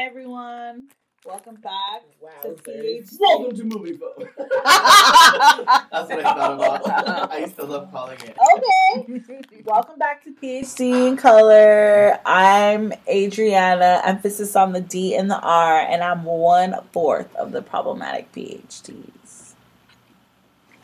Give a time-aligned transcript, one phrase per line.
[0.00, 0.84] Hi everyone.
[1.26, 2.30] Welcome back Wow.
[2.42, 3.18] to PhD.
[3.20, 4.30] Welcome to Movie Phone.
[4.38, 7.30] That's what I thought about.
[7.30, 8.34] I used to love calling it.
[8.56, 9.62] Okay.
[9.62, 12.18] Welcome back to PhD in Color.
[12.24, 17.60] I'm Adriana, emphasis on the D and the R, and I'm one fourth of the
[17.60, 19.52] problematic PhDs.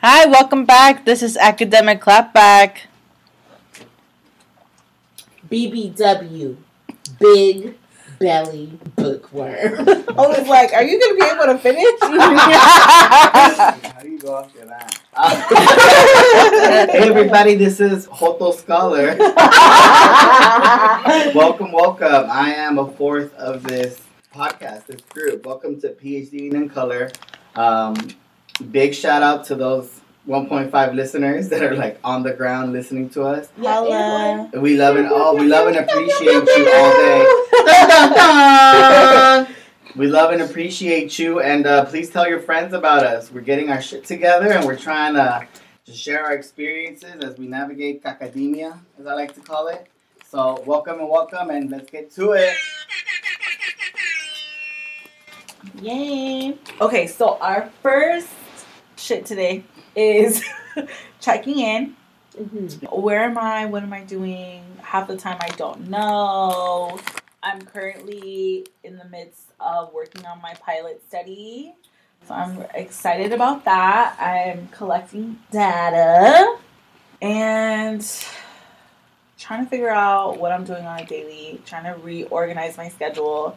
[0.02, 1.06] Hi, welcome back.
[1.06, 2.80] This is Academic Clapback.
[5.50, 6.58] BBW.
[7.18, 7.78] Big
[8.18, 9.88] Belly Bookworm.
[9.88, 11.84] I was like, are you going to be able to finish?
[13.92, 14.98] How do you go after that?
[16.92, 19.16] hey everybody, this is Hoto Scholar.
[21.34, 22.30] welcome, welcome.
[22.30, 24.00] I am a fourth of this
[24.34, 25.44] podcast, this group.
[25.44, 27.10] Welcome to PhD in Color.
[27.54, 27.96] Um,
[28.70, 33.22] big shout out to those 1.5 listeners that are like on the ground listening to
[33.22, 33.48] us.
[33.56, 34.50] Hello.
[34.54, 36.90] We love and all we love and appreciate you all
[39.46, 39.52] day.
[39.96, 43.32] We love and appreciate you, and uh, please tell your friends about us.
[43.32, 45.48] We're getting our shit together, and we're trying to
[45.86, 49.86] to share our experiences as we navigate academia, as I like to call it.
[50.28, 52.54] So, welcome and welcome, and let's get to it.
[55.80, 56.58] Yay.
[56.78, 58.28] Okay, so our first
[58.96, 59.64] shit today
[59.96, 60.44] is
[61.20, 61.96] checking in.
[62.38, 62.92] Mhm.
[63.02, 63.64] Where am I?
[63.64, 64.62] What am I doing?
[64.82, 67.00] Half the time I don't know.
[67.42, 71.74] I'm currently in the midst of working on my pilot study.
[72.28, 74.16] So I'm excited about that.
[74.20, 76.58] I'm collecting data
[77.22, 78.04] and
[79.38, 83.56] trying to figure out what I'm doing on a daily, trying to reorganize my schedule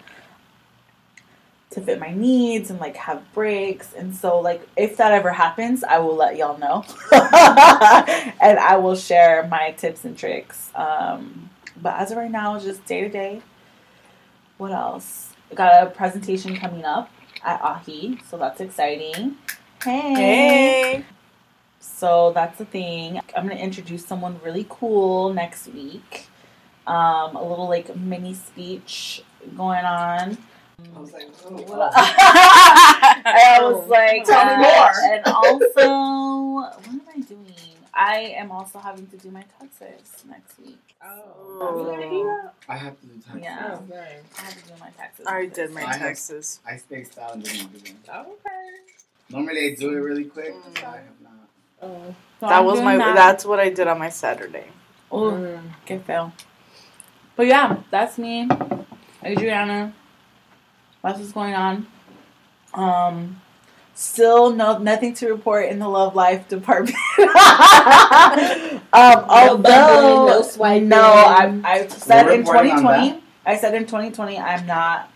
[1.72, 3.94] to fit my needs and like have breaks.
[3.94, 6.84] And so like if that ever happens, I will let y'all know.
[7.12, 10.72] and I will share my tips and tricks.
[10.76, 11.50] Um,
[11.82, 13.42] but as of right now, just day to day.
[14.58, 15.34] What else?
[15.52, 17.10] I got a presentation coming up
[17.44, 19.38] at Ahi, so that's exciting.
[19.84, 20.14] Hey.
[20.14, 21.06] Hey.
[21.80, 23.20] So that's the thing.
[23.36, 26.28] I'm gonna introduce someone really cool next week.
[26.86, 29.24] Um, a little like mini speech
[29.56, 30.38] going on.
[30.96, 31.28] I was like,
[31.70, 34.92] Well, I was like, Tell me more.
[35.14, 37.46] And also, what am I doing?
[37.94, 40.78] I am also having to do my taxes next week.
[41.04, 42.50] Oh.
[42.68, 43.40] I have to do time.
[43.44, 43.78] Yeah.
[43.80, 44.22] Oh, right.
[44.38, 45.26] I have to do my taxes.
[45.28, 46.60] I already did my I have- taxes.
[46.66, 47.98] I spaced out and didn't do them.
[48.08, 48.50] Okay.
[49.30, 50.54] Normally I do it really quick.
[50.54, 50.84] Mm.
[50.84, 51.32] I have not.
[51.82, 52.16] Oh.
[52.40, 52.98] So that I'm was my.
[52.98, 53.16] that.
[53.16, 54.68] That's what I did on my Saturday.
[55.12, 55.62] Oh, Mm.
[55.86, 56.32] get fail.
[57.36, 58.48] But yeah, that's me,
[59.24, 59.94] Adriana.
[61.02, 61.88] That's what's going on.
[62.74, 63.42] Um,
[63.96, 66.96] still no nothing to report in the love life department.
[67.20, 70.88] um, although bubbling, no swiping.
[70.90, 73.22] no, I I said We're in 2020.
[73.46, 75.10] I said in 2020 I'm not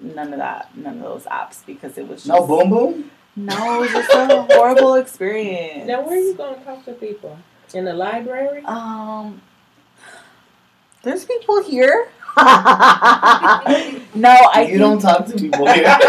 [0.00, 3.10] none of that, none of those apps because it was just No boom boom.
[3.36, 5.86] no, it was just a horrible experience.
[5.86, 7.38] Now, where are you going to talk to people?
[7.72, 8.62] In the library?
[8.64, 9.42] Um,
[11.02, 12.08] there's people here.
[14.14, 15.96] no, I you don't talk to people here.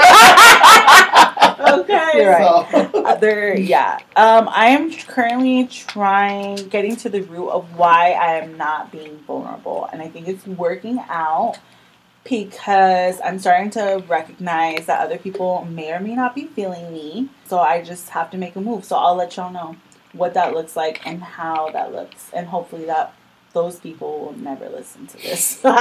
[1.58, 2.12] Okay.
[2.16, 2.68] You're right.
[2.92, 3.98] So- Other, yeah.
[4.16, 9.18] Um, I am currently trying, getting to the root of why I am not being
[9.20, 11.58] vulnerable, and I think it's working out
[12.24, 17.30] because I'm starting to recognize that other people may or may not be feeling me.
[17.46, 18.86] So I just have to make a move.
[18.86, 19.76] So I'll let y'all know
[20.14, 23.14] what that looks like and how that looks, and hopefully that
[23.54, 25.62] those people will never listen to this.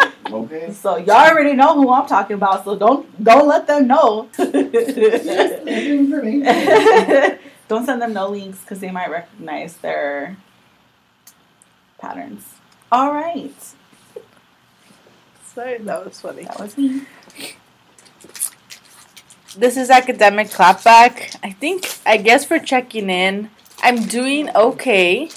[0.26, 0.72] okay.
[0.82, 4.28] So y'all already know who I'm talking about, so don't don't let them know.
[7.68, 10.36] don't send them no links because they might recognize their
[11.98, 12.44] patterns.
[12.92, 13.54] All right,
[15.54, 16.44] Sorry, that was funny.
[16.44, 17.02] that was me.
[19.56, 21.36] This is academic clapback.
[21.42, 23.50] I think, I guess for checking in,
[23.82, 25.28] I'm doing okay.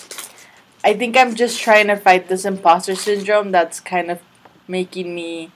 [0.84, 4.20] I think I'm just trying to fight this imposter syndrome that's kind of
[4.68, 5.52] making me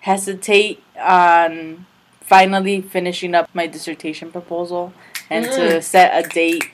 [0.00, 1.86] hesitate on
[2.20, 4.92] finally finishing up my dissertation proposal
[5.30, 6.64] and to set a date.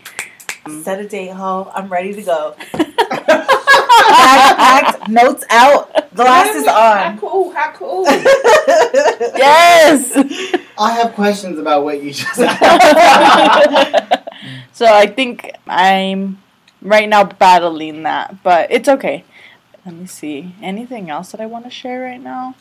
[0.82, 1.70] Set a date, ho.
[1.75, 2.56] I'm ready to go.
[4.11, 6.75] act, act, notes out, glasses on.
[6.75, 7.19] How on.
[7.19, 7.50] cool.
[7.50, 8.05] How cool.
[9.37, 10.17] yes!
[10.79, 12.49] I have questions about what you just said.
[14.73, 16.38] so I think I'm
[16.82, 19.25] right now battling that, but it's okay.
[19.88, 20.55] Let me see.
[20.61, 22.55] Anything else that I want to share right now?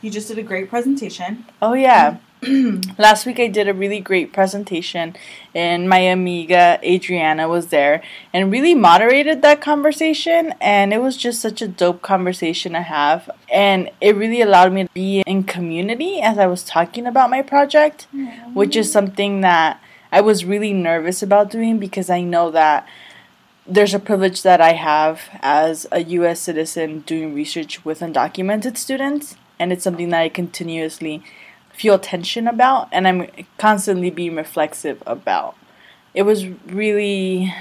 [0.00, 1.46] You just did a great presentation.
[1.62, 2.16] Oh yeah.
[2.98, 5.14] Last week I did a really great presentation
[5.54, 8.02] and my amiga Adriana was there
[8.32, 13.30] and really moderated that conversation and it was just such a dope conversation to have
[13.48, 17.42] and it really allowed me to be in community as I was talking about my
[17.42, 18.08] project
[18.54, 19.80] which is something that
[20.10, 22.88] I was really nervous about doing because I know that
[23.66, 29.36] there's a privilege that I have as a US citizen doing research with undocumented students
[29.58, 31.22] and it's something that I continuously
[31.72, 33.28] feel tension about and I'm
[33.58, 35.56] constantly being reflexive about.
[36.14, 37.54] It was really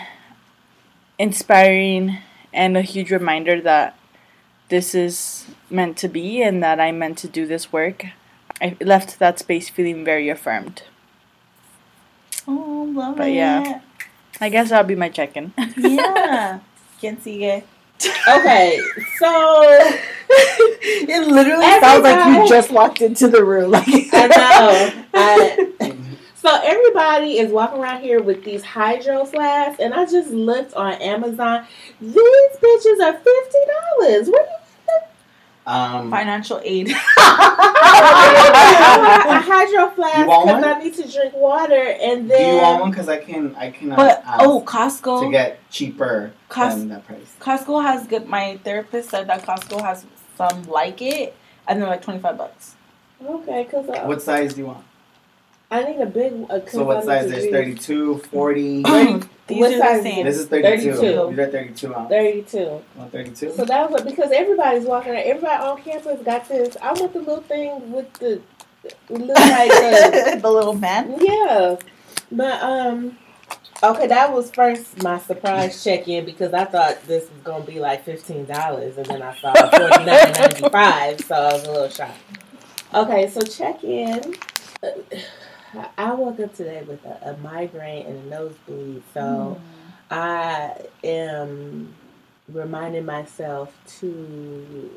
[1.19, 2.18] inspiring
[2.54, 3.97] and a huge reminder that
[4.69, 8.06] this is meant to be and that I'm meant to do this work.
[8.59, 10.83] I left that space feeling very affirmed.
[12.47, 13.81] Oh, love But it.
[14.41, 14.45] Yeah.
[14.45, 15.53] I guess that'll be my check-in.
[15.77, 16.59] Yeah.
[17.01, 17.63] ¿Quién sigue?
[18.27, 18.79] Okay,
[19.19, 19.29] so
[20.81, 23.71] it literally Every sounds like you just walked into the room.
[23.81, 25.03] Like I know.
[25.13, 25.95] I,
[26.35, 30.94] so everybody is walking around here with these hydro flasks, and I just looked on
[30.94, 31.65] Amazon.
[31.99, 33.59] These bitches are fifty
[33.99, 34.29] dollars.
[34.29, 34.60] What?
[35.65, 36.89] Um, Financial aid.
[36.91, 36.95] I
[39.25, 40.63] want a hydro flask because?
[40.63, 42.37] I need to drink water, and then.
[42.37, 42.91] do you then want one?
[42.91, 43.91] Because I can, I can.
[43.91, 47.35] uh, but ask oh, to get cheaper Cos- than that price.
[47.39, 48.27] Costco has good.
[48.27, 50.05] My therapist said that Costco has
[50.35, 51.35] some like it,
[51.67, 52.75] and they're like twenty five bucks.
[53.23, 54.83] okay, because What size do you want?
[55.71, 56.47] I need a big.
[56.50, 57.29] 'cause So what size?
[57.29, 58.83] need to There's 32, 40.
[59.47, 60.25] These What size is same.
[60.25, 60.94] This is 32.
[60.95, 61.29] 32.
[61.29, 62.09] These are 32 ounce.
[62.09, 62.81] Thirty-two.
[62.95, 63.53] Want 32?
[63.53, 65.23] So that was because everybody's walking around.
[65.25, 66.77] Everybody on campus got this.
[66.81, 68.41] I want the little thing with the
[69.09, 71.15] look like the the little man.
[71.19, 71.75] Yeah,
[72.31, 73.18] but um,
[73.83, 77.79] okay, that was first my surprise check in because I thought this was gonna be
[77.79, 81.71] like fifteen dollars, and then I saw forty nine ninety five, so I was a
[81.71, 82.18] little shocked.
[82.94, 84.35] Okay, so check in.
[85.97, 89.59] I woke up today with a, a migraine and a nosebleed, so
[90.09, 90.73] I
[91.03, 91.94] am
[92.50, 94.89] reminding myself to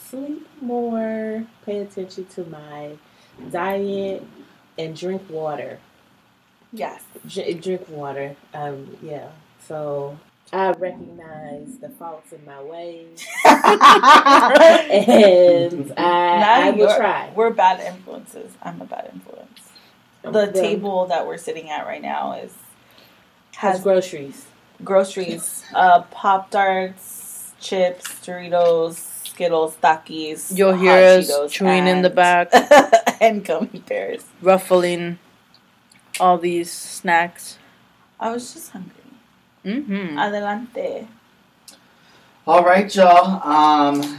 [0.00, 2.96] sleep more, pay attention to my
[3.50, 4.24] diet,
[4.78, 5.78] and drink water.
[6.72, 7.02] Yes.
[7.26, 8.36] Dr- drink water.
[8.54, 9.30] Um, yeah.
[9.66, 10.18] So
[10.52, 13.58] I recognize the faults in my ways, and
[15.98, 17.30] I, I will try.
[17.34, 18.52] We're bad influences.
[18.62, 19.61] I'm a bad influence.
[20.22, 22.52] The Well, table that we're sitting at right now is
[23.56, 24.46] has has groceries.
[24.84, 28.94] groceries, uh, Pop Tarts, chips, Doritos,
[29.28, 30.56] Skittles, Takis.
[30.56, 32.50] You'll Hot hear us Cheetos, chewing in the back,
[33.20, 34.24] and gummy bears.
[34.40, 35.18] ruffling
[36.20, 37.58] all these snacks.
[38.20, 38.92] I was just hungry.
[39.64, 40.18] Mm-hmm.
[40.18, 41.08] Adelante.
[42.46, 43.40] All right, y'all.
[43.48, 44.18] Um,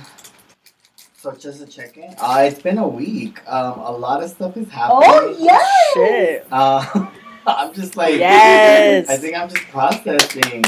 [1.23, 2.13] so just a check in.
[2.21, 3.39] Uh, it's been a week.
[3.49, 5.03] Um, a lot of stuff is happening.
[5.09, 5.93] Oh yes.
[5.93, 6.47] Shit.
[6.51, 7.07] Uh,
[7.47, 9.09] I'm just like, Yes.
[9.09, 10.63] I think I'm just processing.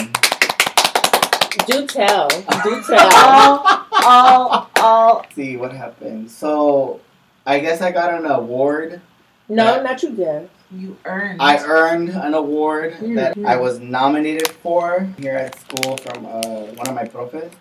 [1.68, 2.30] Do tell.
[2.30, 3.12] Do tell.
[3.18, 5.26] all, all, all.
[5.36, 6.32] See what happened.
[6.32, 7.02] So,
[7.46, 9.02] I guess I got an award.
[9.50, 10.44] no, not you, Jeff.
[10.72, 11.42] You earned.
[11.42, 13.46] I earned an award Mm, that mm.
[13.46, 16.40] I was nominated for here at school from uh,
[16.76, 17.54] one of my profs,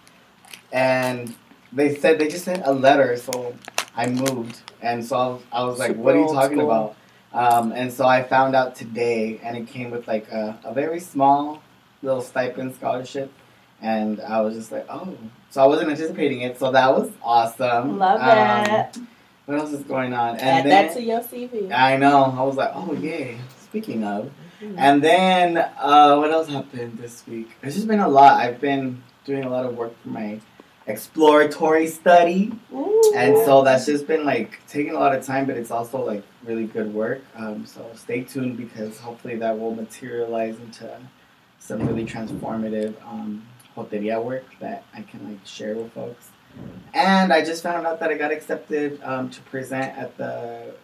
[0.73, 1.35] and
[1.75, 3.55] they said they just sent a letter, so
[3.97, 6.71] I moved, and so I was, I was like, Super "What are you talking school.
[6.71, 6.97] about?"
[7.33, 11.01] Um, and so I found out today, and it came with like a, a very
[11.01, 11.63] small
[12.03, 13.33] little stipend scholarship,
[13.83, 15.17] and I was just like, "Oh!"
[15.51, 17.99] So I wasn't anticipating it, so that was awesome.
[17.99, 18.99] Love Um, it.
[19.47, 20.37] What else is going on?
[20.39, 21.71] Add then, that to your CV.
[21.71, 22.35] I know.
[22.39, 24.31] I was like, oh yeah." Speaking of,
[24.63, 24.75] Mhm.
[24.79, 27.51] and then uh, what else happened this week?
[27.63, 28.41] It's just been a lot.
[28.41, 30.39] I've been doing a lot of work for my
[30.87, 33.13] exploratory study, Ooh.
[33.17, 36.23] and so that's just been like taking a lot of time, but it's also like
[36.45, 37.23] really good work.
[37.35, 40.91] Um, so stay tuned because hopefully that will materialize into
[41.59, 46.29] some really transformative um, joteria work that I can like share with folks.
[46.93, 50.75] And I just found out that I got accepted um, to present at the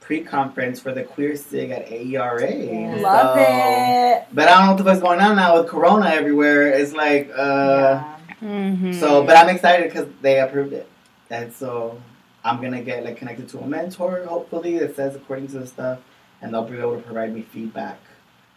[0.00, 3.00] pre-conference for the Queer Sig at AERA.
[3.00, 4.26] Love So- it.
[4.32, 6.68] But I don't know what the fuck's going on now with Corona everywhere.
[6.68, 8.02] It's like, uh,
[8.42, 8.92] Mm-hmm.
[8.94, 10.88] so, but I'm excited because they approved it,
[11.30, 12.00] and so
[12.44, 16.00] I'm gonna get like connected to a mentor, hopefully that says according to the stuff,
[16.40, 18.00] and they'll be able to provide me feedback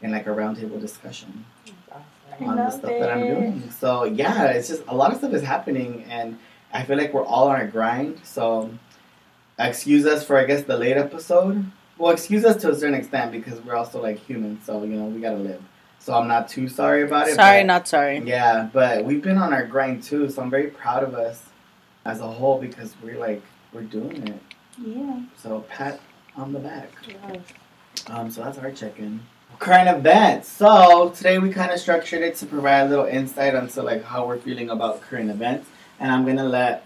[0.01, 1.45] in like a roundtable discussion
[2.39, 3.71] I on the stuff that I'm doing.
[3.71, 6.37] So yeah, it's just a lot of stuff is happening, and
[6.73, 8.21] I feel like we're all on a grind.
[8.23, 8.71] So
[9.59, 11.65] excuse us for I guess the late episode.
[11.97, 15.05] Well, excuse us to a certain extent because we're also like human, so you know
[15.05, 15.61] we gotta live.
[16.05, 17.33] So I'm not too sorry about it.
[17.33, 18.19] Sorry, but- not sorry.
[18.19, 21.41] yeah, but we've been on our grind too, so I'm very proud of us
[22.05, 23.41] as a whole because we're like
[23.73, 24.39] we're doing it.
[24.77, 25.21] Yeah.
[25.35, 25.99] So pat
[26.37, 26.91] on the back.
[28.05, 29.21] Um, so that's our check-in.
[29.57, 30.47] Current events.
[30.47, 34.27] So today we kind of structured it to provide a little insight onto like how
[34.27, 35.67] we're feeling about current events,
[35.99, 36.85] and I'm gonna let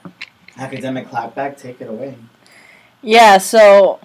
[0.57, 2.15] academic clapback take it away.
[3.01, 3.99] Yeah, so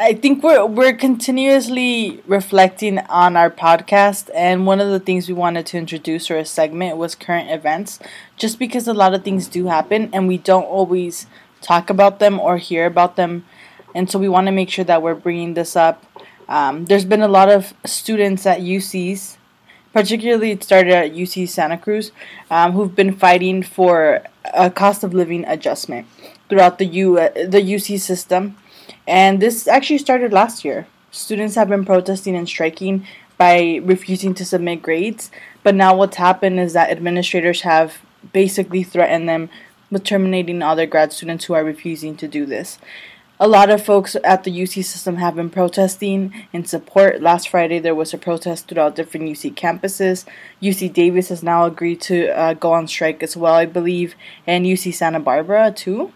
[0.00, 5.34] I think we're we're continuously reflecting on our podcast and one of the things we
[5.34, 7.98] wanted to introduce or a segment was current events
[8.36, 11.26] just because a lot of things do happen and we don't always
[11.62, 13.44] talk about them or hear about them
[13.92, 16.04] and so we want to make sure that we're bringing this up.
[16.48, 19.36] Um, there's been a lot of students at UCs,
[19.92, 22.12] particularly it started at UC Santa Cruz,
[22.52, 24.22] um, who've been fighting for
[24.54, 26.06] a cost of living adjustment
[26.48, 28.56] throughout the U the UC system,
[29.08, 30.86] and this actually started last year.
[31.10, 33.06] Students have been protesting and striking
[33.38, 35.30] by refusing to submit grades,
[35.62, 37.98] but now what's happened is that administrators have
[38.32, 39.48] basically threatened them
[39.90, 42.78] with terminating other grad students who are refusing to do this.
[43.40, 47.22] A lot of folks at the UC system have been protesting in support.
[47.22, 50.26] Last Friday, there was a protest throughout different UC campuses.
[50.60, 54.66] UC Davis has now agreed to uh, go on strike as well, I believe, and
[54.66, 56.12] UC Santa Barbara too.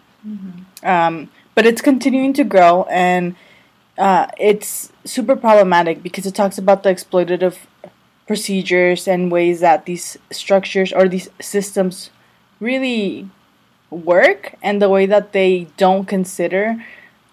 [0.83, 3.37] Um, but it's continuing to grow, and
[3.99, 7.57] uh, it's super problematic because it talks about the exploitative
[8.27, 12.11] procedures and ways that these structures or these systems
[12.61, 13.29] really
[13.91, 16.83] work, and the way that they don't consider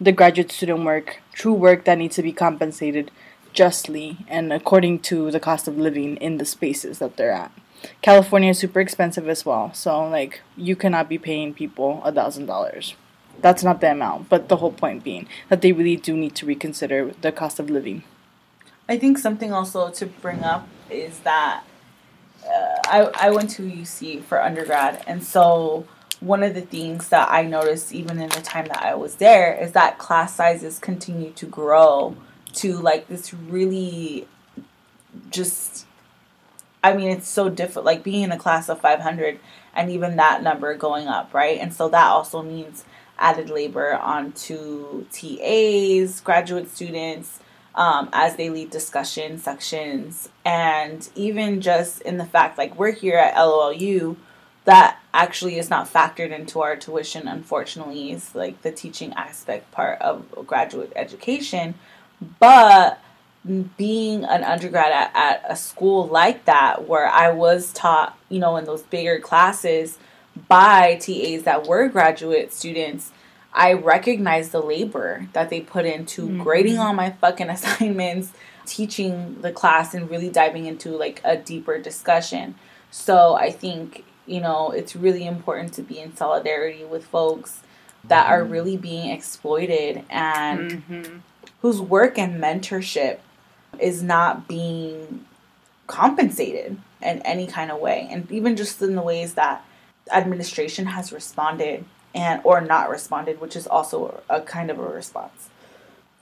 [0.02, 3.12] the graduate student work true work that needs to be compensated
[3.54, 7.52] justly and according to the cost of living in the spaces that they're at.
[8.02, 12.46] California is super expensive as well, so like you cannot be paying people a thousand
[12.46, 12.96] dollars.
[13.42, 16.46] That's not the amount, but the whole point being that they really do need to
[16.46, 18.04] reconsider the cost of living.
[18.88, 21.64] I think something also to bring up is that
[22.46, 25.86] uh, I I went to UC for undergrad, and so
[26.20, 29.54] one of the things that I noticed even in the time that I was there
[29.54, 32.16] is that class sizes continue to grow
[32.54, 34.28] to like this really
[35.30, 35.86] just
[36.84, 39.40] I mean it's so different like being in a class of 500
[39.74, 41.60] and even that number going up, right?
[41.60, 42.84] And so that also means
[43.20, 47.40] added labor onto TAs, graduate students,
[47.76, 53.18] um, as they lead discussion sections, and even just in the fact like we're here
[53.18, 54.18] at LOLU,
[54.66, 57.28] that actually is not factored into our tuition.
[57.28, 61.76] Unfortunately, is like the teaching aspect part of graduate education,
[62.40, 63.00] but
[63.78, 68.58] being an undergrad at, at a school like that where I was taught, you know,
[68.58, 69.98] in those bigger classes
[70.48, 73.12] by TAs that were graduate students,
[73.54, 76.44] I recognize the labor that they put into Mhm.
[76.44, 78.32] grading all my fucking assignments,
[78.66, 82.56] teaching the class, and really diving into like a deeper discussion.
[82.92, 87.60] So I think, you know, it's really important to be in solidarity with folks
[88.04, 91.18] that are really being exploited and Mm-hmm.
[91.62, 93.18] whose work and mentorship
[93.80, 95.26] is not being
[95.88, 99.64] compensated in any kind of way and even just in the ways that
[100.12, 101.86] administration has responded
[102.16, 105.50] and or not responded which is also a kind of a response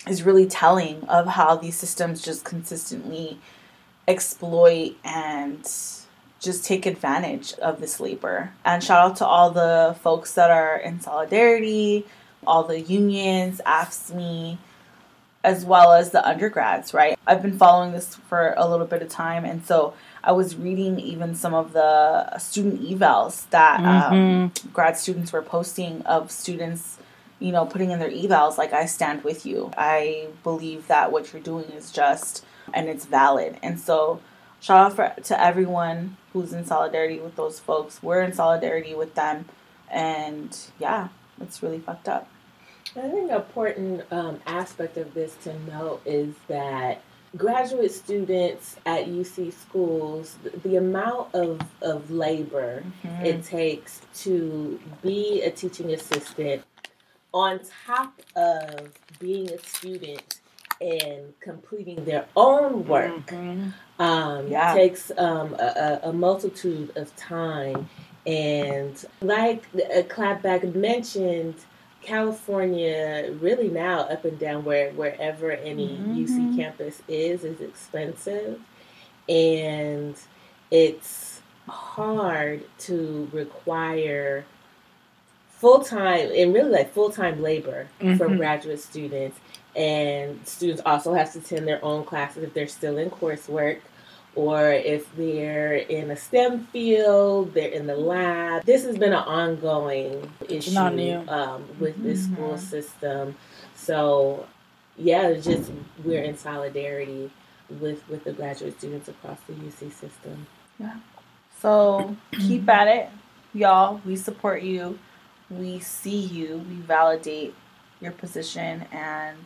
[0.07, 3.39] is really telling of how these systems just consistently
[4.07, 5.63] exploit and
[6.39, 8.53] just take advantage of this labor.
[8.63, 12.05] And shout out to all the folks that are in solidarity
[12.45, 14.57] all the unions AFSCME
[15.47, 17.17] as well as the undergrads, right?
[17.25, 20.99] I've been following this for a little bit of time, and so I was reading
[20.99, 26.97] even some of the student evals that um, grad students were posting of students,
[27.39, 29.71] you know, putting in their evals like, I stand with you.
[29.77, 33.57] I believe that what you're doing is just and it's valid.
[33.63, 34.19] And so,
[34.59, 38.03] shout out for, to everyone who's in solidarity with those folks.
[38.03, 39.45] We're in solidarity with them,
[39.89, 41.07] and yeah,
[41.39, 42.27] it's really fucked up.
[42.97, 47.01] I think an important um, aspect of this to note is that
[47.35, 52.83] graduate students at UC schools, the, the amount of, of labor
[53.23, 56.63] it takes to be a teaching assistant
[57.33, 60.39] on top of being a student
[60.81, 63.73] and completing their own work Mhm.
[63.99, 64.73] um, Yeah.
[64.73, 67.89] takes um, a, a a multitude of time.
[68.25, 71.55] And like uh, Clapback mentioned,
[72.01, 76.55] California really now up and down where wherever any UC Mhm.
[76.55, 78.59] campus is is expensive,
[79.27, 80.15] and
[80.71, 84.45] it's hard to require
[85.49, 87.87] full time and really like full time labor
[88.17, 88.37] from Mhm.
[88.37, 89.39] graduate students
[89.75, 93.79] and students also have to attend their own classes if they're still in coursework
[94.37, 98.63] or if they're in a STEM field, they're in the lab.
[98.65, 101.23] This has been an ongoing issue Not new.
[101.27, 102.33] Um, with this Mhm.
[102.33, 103.35] school system.
[103.75, 104.45] So,
[104.95, 105.71] yeah, it's just
[106.03, 107.31] we're in solidarity
[107.81, 110.45] with with the graduate students across the UC system.
[110.79, 110.97] Yeah.
[111.59, 113.09] So keep at it,
[113.55, 114.01] y'all.
[114.05, 114.99] We support you.
[115.49, 116.63] We see you.
[116.69, 117.55] We validate
[118.01, 119.37] your position, and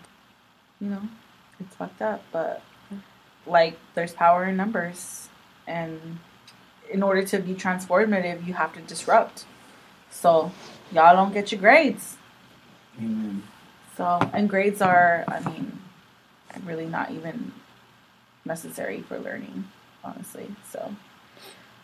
[0.82, 1.04] you know
[1.62, 2.62] it's fucked up, but
[3.46, 5.30] like there's power in numbers,
[5.68, 6.20] and
[6.90, 9.46] in order to be transformative, you have to disrupt.
[10.10, 10.52] So
[10.92, 12.18] y'all don't get your grades.
[12.98, 13.44] Amen.
[13.98, 15.80] So and grades are, I mean,
[16.66, 17.54] really not even
[18.46, 19.66] necessary for learning,
[20.04, 20.48] honestly.
[20.72, 20.96] So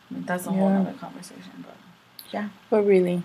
[0.10, 0.82] I mean, that's a whole Yeah.
[0.82, 1.76] other conversation, but.
[2.32, 3.24] Yeah but really.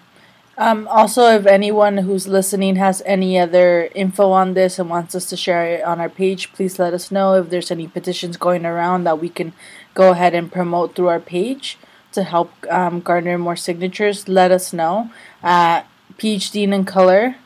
[0.59, 5.26] Um, also, if anyone who's listening has any other info on this and wants us
[5.30, 7.35] to share it on our page, please let us know.
[7.35, 9.54] If there's any petitions going around that we can
[9.94, 11.78] go ahead and promote through our page
[12.12, 15.11] to help um, garner more signatures, let us know
[15.42, 15.87] at
[16.18, 17.37] PhD in Color.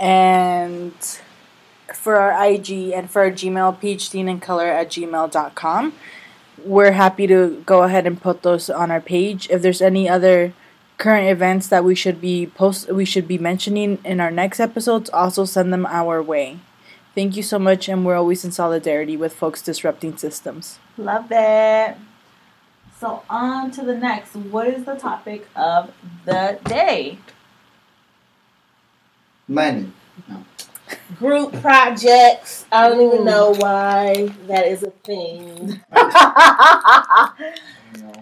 [0.00, 0.94] And
[1.92, 5.92] for our IG and for our Gmail, PhD in Color at gmail.com.
[6.64, 9.48] We're happy to go ahead and put those on our page.
[9.50, 10.52] If there's any other
[11.00, 15.08] current events that we should be post we should be mentioning in our next episodes
[15.10, 16.60] also send them our way
[17.14, 21.96] thank you so much and we're always in solidarity with folks disrupting systems Love it.
[22.98, 24.36] So on to the next.
[24.36, 25.90] What is the topic of
[26.26, 27.16] the day?
[29.48, 29.90] Money.
[31.16, 32.66] Group projects.
[32.70, 35.48] I don't even know why that is a thing.
[35.58, 37.32] You know.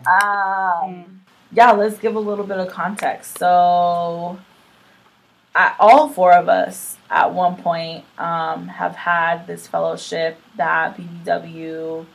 [0.08, 1.17] Um,
[1.52, 3.38] yeah, let's give a little bit of context.
[3.38, 4.38] So,
[5.54, 12.06] I, all four of us at one point um, have had this fellowship that BBW,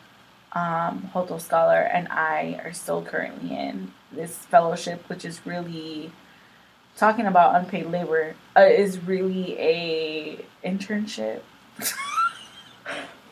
[0.54, 3.92] um, Scholar, and I are still currently in.
[4.12, 6.12] This fellowship, which is really
[6.96, 11.42] talking about unpaid labor, uh, is really a internship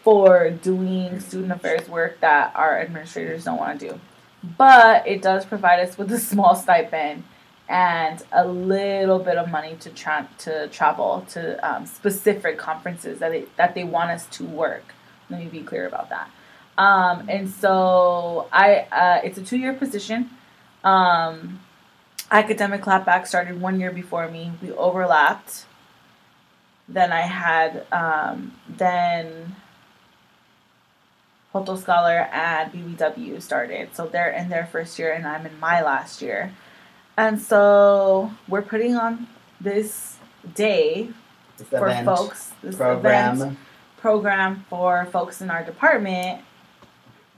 [0.03, 4.00] for doing student affairs work that our administrators don't want to do
[4.43, 7.24] but it does provide us with a small stipend
[7.69, 13.31] and a little bit of money to tra- to travel to um, specific conferences that
[13.31, 14.93] they, that they want us to work.
[15.29, 16.29] Let me be clear about that.
[16.77, 20.29] Um, and so I uh, it's a two year position.
[20.83, 21.61] Um,
[22.29, 24.51] academic clapback started one year before me.
[24.61, 25.65] We overlapped.
[26.89, 29.55] Then I had um, then
[31.53, 33.94] Hoto Scholar and BBW started.
[33.96, 36.53] So they're in their first year and I'm in my last year.
[37.18, 39.27] And so we're putting on
[39.59, 40.18] this
[40.55, 41.09] day
[41.57, 43.35] This for event, folks, this program.
[43.35, 43.57] event
[43.98, 46.42] program for folks in our department.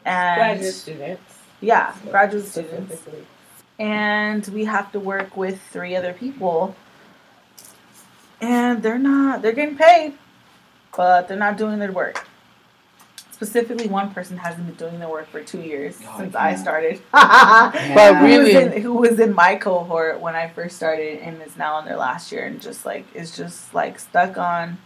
[0.05, 1.39] And Graduate students.
[1.61, 3.01] yeah, graduate students.
[3.79, 6.75] And we have to work with three other people.
[8.39, 10.13] And they're not they're getting paid,
[10.95, 12.27] but they're not doing their work.
[13.33, 16.43] Specifically, one person hasn't been doing the work for two years Oh, since yeah.
[16.43, 17.01] I started.
[17.11, 21.41] But who, really- was in, who was in my cohort when I first started and
[21.41, 24.77] is now in their last year and just like is just like stuck on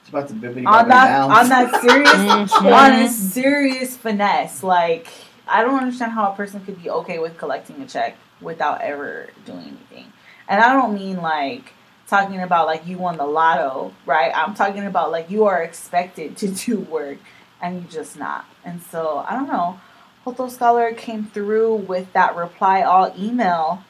[0.00, 1.38] It's about to bibbity on that bounce.
[1.38, 2.12] on that serious
[2.52, 2.72] Mhm.
[2.72, 4.62] on a serious finesse.
[4.62, 5.08] Like
[5.48, 9.28] I don't understand how a person could be okay with collecting a check without ever
[9.44, 10.12] doing anything.
[10.48, 11.72] And I don't mean like
[12.06, 14.30] talking about like you won the lotto, right?
[14.34, 17.18] I'm talking about like you are expected to do work
[17.60, 18.46] and you just not.
[18.64, 19.80] And so I don't know.
[20.26, 23.82] Hoto Scholar came through with that reply all email.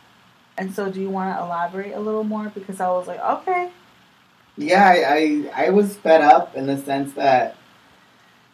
[0.56, 2.50] And so do you want to elaborate a little more?
[2.54, 3.70] Because I was like, okay.
[4.56, 7.56] Yeah, I, I I was fed up in the sense that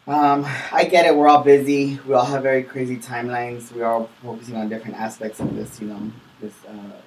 [0.07, 1.17] um, I get it.
[1.17, 1.99] We're all busy.
[2.07, 3.73] We all have very crazy timelines.
[3.73, 7.01] We are all focusing on different aspects of this, you know, this uh,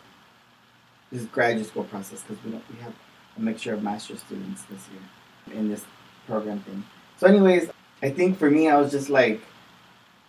[1.12, 2.94] this graduate school process because we we have
[3.38, 5.86] a mixture of master's students this year in this
[6.26, 6.84] program thing.
[7.20, 7.70] So, anyways,
[8.02, 9.42] I think for me, I was just like,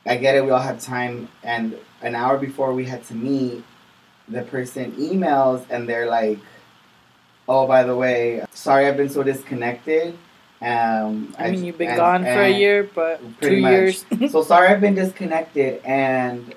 [0.07, 0.45] I get it.
[0.45, 3.63] We all have time, and an hour before we had to meet,
[4.31, 6.39] the person emails and they're like
[7.49, 10.17] oh by the way sorry i've been so disconnected
[10.61, 13.71] um i mean you've been and- gone for a year but two much.
[13.71, 16.55] years so sorry i've been disconnected and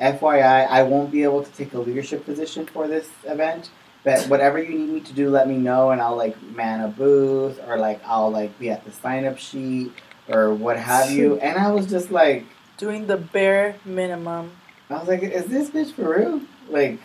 [0.00, 3.70] fyi i won't be able to take a leadership position for this event
[4.02, 6.88] but whatever you need me to do let me know and i'll like man a
[6.88, 9.92] booth or like i'll like be at the sign up sheet
[10.30, 12.44] or what have you and i was just like
[12.76, 14.50] doing the bare minimum
[14.88, 16.40] I was like, is this bitch for real?
[16.68, 16.98] Like,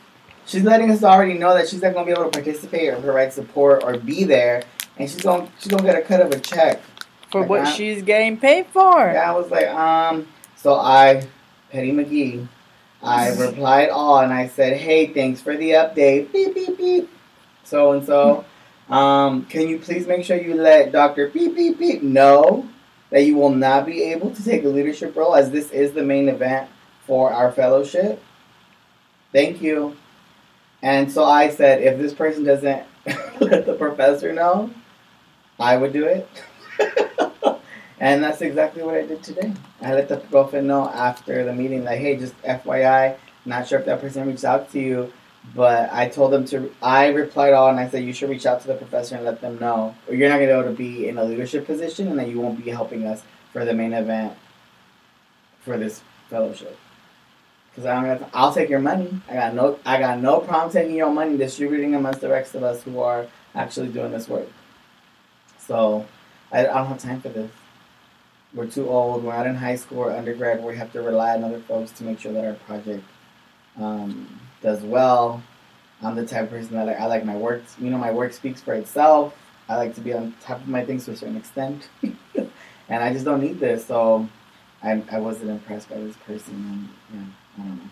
[0.48, 3.32] she's letting us already know that she's not gonna be able to participate or provide
[3.32, 4.64] support or be there,
[4.98, 6.82] and she's gonna she's gonna get a cut of a check.
[7.32, 10.28] for Like, what I- she's getting paid for Yeah, I was like, um.
[10.56, 11.28] So I,
[11.72, 12.48] Petty McGee,
[13.04, 16.32] I replied all and I said, hey, thanks for the update.
[16.34, 17.10] Beep, beep, beep.
[17.66, 18.46] So and so.
[18.90, 21.30] Um, can you please make sure you let Dr.
[21.30, 22.68] Beep, beep, beep know
[23.16, 26.04] that you will not be able to take a leadership role as this is the
[26.04, 26.70] main event
[27.08, 28.22] for our fellowship?
[29.32, 29.96] Thank you.
[30.82, 32.84] And so I said, if this person doesn't
[33.40, 34.70] let the professor know,
[35.58, 36.28] I would do it.
[38.02, 39.54] and that's exactly what I did today.
[39.82, 43.86] I let the girlfriend know after the meeting, like, hey, just FYI, not sure if
[43.86, 45.14] that person reached out to you,
[45.54, 46.72] but I told them to.
[46.82, 49.42] I replied all, and I said you should reach out to the professor and let
[49.42, 52.18] them know, or you're not gonna be able to be in a leadership position, and
[52.18, 54.36] then you won't be helping us for the main event
[55.62, 56.78] for this fellowship.
[57.70, 59.22] Because I'm gonna, I'll take your money.
[59.30, 62.64] I got no, I got no problem taking your money, distributing amongst the rest of
[62.64, 64.48] us who are actually doing this work.
[65.58, 66.06] So,
[66.52, 67.52] I, I don't have time for this.
[68.54, 69.24] We're too old.
[69.24, 70.64] We're not in high school or undergrad.
[70.64, 73.04] We have to rely on other folks to make sure that our project
[73.78, 75.44] um, does well.
[76.02, 77.64] I'm the type of person that like, I like my work.
[77.80, 79.36] You know, my work speaks for itself.
[79.70, 81.88] I like to be on top of my things to a certain extent,
[82.36, 83.86] and I just don't need this.
[83.86, 84.28] So,
[84.84, 86.90] I I wasn't impressed by this person.
[87.12, 87.90] And, yeah, I don't know.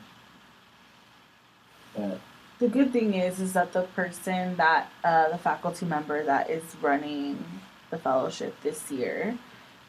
[1.95, 2.19] But
[2.59, 6.63] The good thing is, is that the person that uh, the faculty member that is
[6.81, 7.43] running
[7.89, 9.37] the fellowship this year,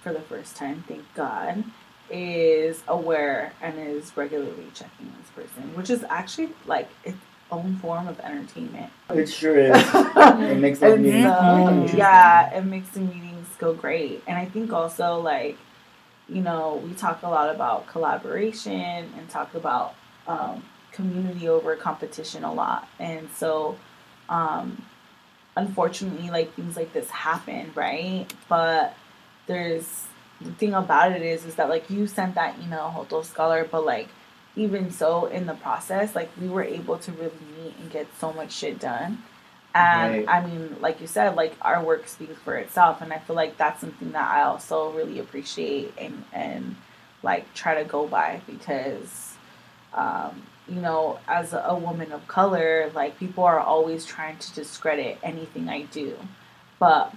[0.02, 1.64] for the first time, thank God,
[2.10, 7.18] is aware and is regularly checking this person, which is actually like its
[7.50, 8.90] own form of entertainment.
[9.10, 9.70] it sure is.
[9.94, 14.22] it makes those And meetings so, yeah, it makes the meetings go great.
[14.26, 15.56] And I think also like,
[16.28, 19.94] you know, we talk a lot about collaboration and talk about
[20.26, 22.88] um, community over competition a lot.
[22.98, 23.76] And so,
[24.28, 24.82] um,
[25.56, 28.26] unfortunately, like things like this happen, right?
[28.48, 28.96] But
[29.46, 30.06] there's
[30.40, 33.84] the thing about it is, is that like you sent that email, Hoto Scholar, but
[33.84, 34.08] like
[34.56, 38.32] even so, in the process, like we were able to really meet and get so
[38.32, 39.22] much shit done.
[39.74, 40.28] And Right.
[40.28, 43.56] I mean, like you said, like our work speaks for itself, and I feel like
[43.56, 46.76] that's something that I also really appreciate and and
[47.22, 49.34] like try to go by because,
[49.94, 54.54] um, you know, as a, a woman of color, like people are always trying to
[54.54, 56.16] discredit anything I do,
[56.78, 57.12] but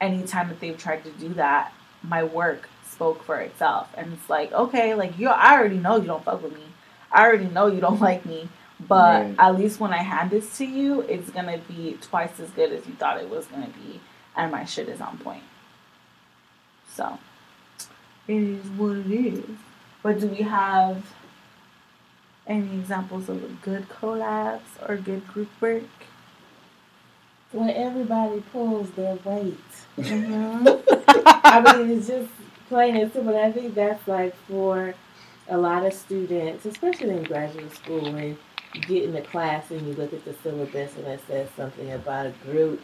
[0.00, 4.52] anytime that they've tried to do that, my work spoke for itself, and it's like,
[4.52, 6.64] okay, like you, I already know you don't fuck with me,
[7.12, 8.48] I already know you don't like me,
[8.80, 9.34] but Right.
[9.38, 12.86] at least when I hand this to you, it's gonna be twice as good as
[12.86, 14.00] you thought it was gonna be,
[14.36, 15.42] and my shit is on point.
[16.94, 17.18] So
[18.26, 19.44] it is what it is.
[20.02, 21.04] But do we have
[22.46, 25.82] any examples of good collabs or good group work?
[27.52, 29.58] When everybody pulls their weight.
[29.96, 30.66] Mm-hmm.
[31.26, 32.30] I mean, it's just
[32.68, 33.34] plain and simple.
[33.34, 34.94] And I think that's like for
[35.48, 38.36] a lot of students, especially in graduate school, when
[38.74, 41.90] you get in the class and you look at the syllabus and it says something
[41.92, 42.80] about a group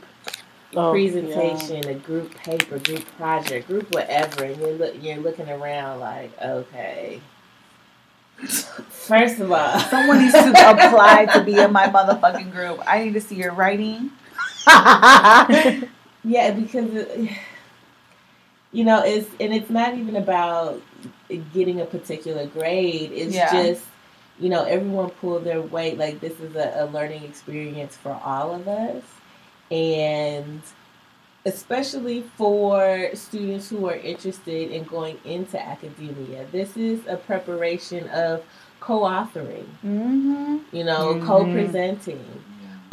[0.76, 6.00] Oh, presentation, a group paper, group project, group whatever, and you're look, you're looking around
[6.00, 7.20] like, okay.
[8.88, 12.80] First of all, Someone needs to apply to be in my motherfucking group.
[12.86, 14.10] I need to see your writing.
[16.24, 17.30] Yeah, because it,
[18.72, 20.80] you know it's and it's not even about
[21.52, 23.12] getting a particular grade.
[23.12, 23.50] It's Yeah.
[23.52, 23.84] just
[24.38, 25.98] you know everyone pulled their weight.
[25.98, 29.02] Like this is a, a learning experience for all of us,
[29.70, 30.60] and
[31.46, 36.46] especially for students who are interested in going into academia.
[36.52, 38.42] This is a preparation of
[38.80, 39.66] co-authoring.
[39.84, 40.56] Mm-hmm.
[40.72, 41.26] You know, Mhm.
[41.26, 42.24] co-presenting.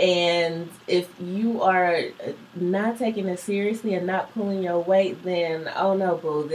[0.01, 2.01] And if you are
[2.55, 6.49] not taking it seriously and not pulling your weight, then oh no, boo,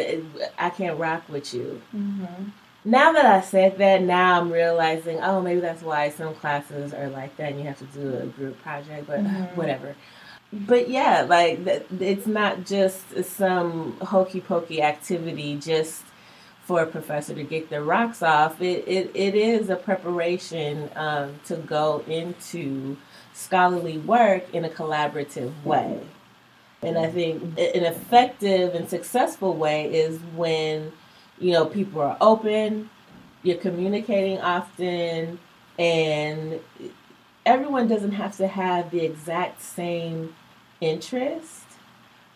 [0.58, 1.80] I can't rock with you.
[1.94, 2.48] Mm-hmm.
[2.84, 7.08] Now that I said that, now I'm realizing, oh, maybe that's why some classes are
[7.08, 9.56] like that, and you have to do a group project, but Mhm.
[9.56, 9.94] whatever.
[10.52, 11.60] But yeah, like
[12.00, 16.02] it's not just some hokey pokey activity just
[16.64, 18.60] for a professor to get their rocks off.
[18.60, 22.96] It it, it is a preparation um, to go into
[23.36, 26.00] scholarly work in a collaborative way.
[26.82, 30.92] And I think an effective and successful way is when
[31.38, 32.88] you know people are open,
[33.42, 35.38] you're communicating often,
[35.78, 36.60] and
[37.44, 40.34] everyone doesn't have to have the exact same
[40.80, 41.64] interest,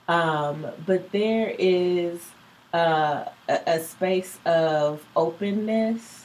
[0.06, 2.20] um, but there is
[2.74, 6.19] uh, a, a space of openness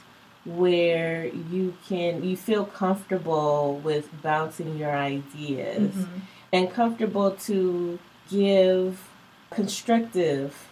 [0.46, 6.20] where you can you feel comfortable with bouncing your ideas Mm-hmm.
[6.54, 7.98] and comfortable to
[8.30, 9.10] give
[9.50, 10.68] constructive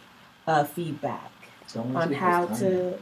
[0.47, 1.31] uh, feedback
[1.73, 2.99] Don't on how to.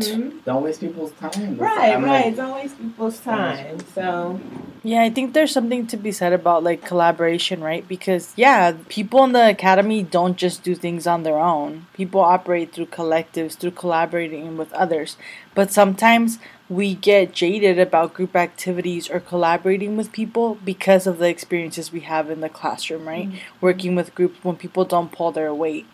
[0.00, 0.38] Hmm?
[0.46, 1.58] Don't waste people's time.
[1.58, 2.26] Right, I'm right.
[2.26, 3.78] like, Don't waste people's time.
[3.94, 4.40] So
[4.82, 7.86] Yeah, I think there's something to be said about like collaboration, right?
[7.86, 11.86] Because yeah, people in the academy don't just do things on their own.
[11.92, 15.18] People operate through collectives, through collaborating with others.
[15.54, 16.38] But sometimes
[16.70, 22.00] we get jaded about group activities or collaborating with people because of the experiences we
[22.00, 23.28] have in the classroom, right?
[23.60, 25.86] Working with groups when people don't pull their weight.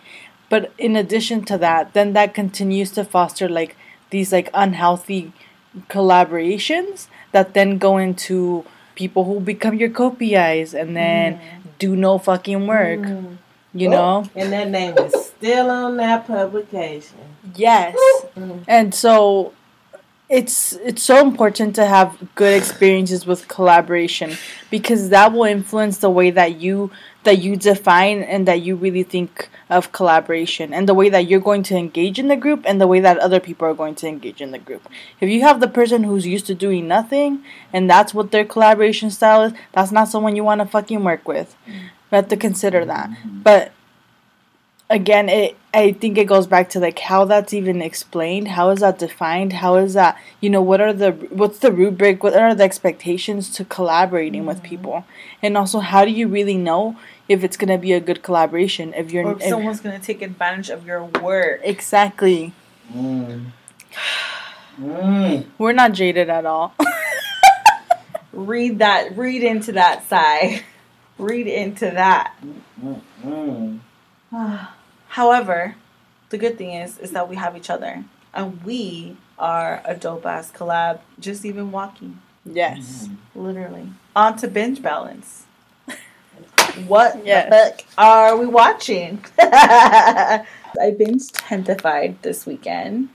[0.48, 3.76] But in addition to that, then that continues to foster like
[4.10, 5.32] these like unhealthy
[5.88, 11.38] collaborations that then go into people who become your copies and then
[11.78, 13.00] do no fucking work.
[13.00, 13.36] Mm.
[13.74, 14.24] You Oh, know?
[14.34, 17.18] and that name is still on that publication.
[17.54, 17.96] Yes.
[18.36, 18.64] Mm.
[18.66, 19.52] And so
[20.28, 24.36] it's it's so important to have good experiences with collaboration
[24.70, 26.90] because that will influence the way that you
[27.24, 31.40] that you define and that you really think of collaboration and the way that you're
[31.40, 34.06] going to engage in the group and the way that other people are going to
[34.06, 34.86] engage in the group.
[35.18, 39.10] If you have the person who's used to doing nothing and that's what their collaboration
[39.10, 41.56] style is, that's not someone you want to fucking work with.
[41.66, 43.10] You have to consider that.
[43.24, 43.72] But
[44.90, 48.80] again it i think it goes back to like how that's even explained how is
[48.80, 52.54] that defined how is that you know what are the what's the rubric what are
[52.54, 55.04] the expectations to collaborating with people
[55.42, 56.96] and also how do you really know
[57.28, 59.98] if it's going to be a good collaboration if you're Or if if- someone's gonna
[59.98, 61.60] take advantage of your work.
[61.64, 62.52] exactly
[62.94, 63.50] Mm.
[64.80, 65.44] Mm.
[65.58, 66.74] we're not jaded at all
[68.32, 69.16] Read that.
[69.18, 70.62] Read into that side.
[71.18, 72.32] Read into that.
[73.26, 73.80] Mm.
[75.18, 75.22] Mm.
[75.22, 75.74] However,
[76.30, 80.26] the good thing is, is that we have each other, and we are a dope
[80.26, 81.00] ass collab.
[81.18, 83.88] Just even walking, yes literally.
[84.14, 85.44] On to binge balance.
[86.86, 87.50] What Yes.
[87.50, 89.24] the fuck are we watching?
[89.38, 90.44] I
[91.00, 93.08] binged Gentefied this weekend.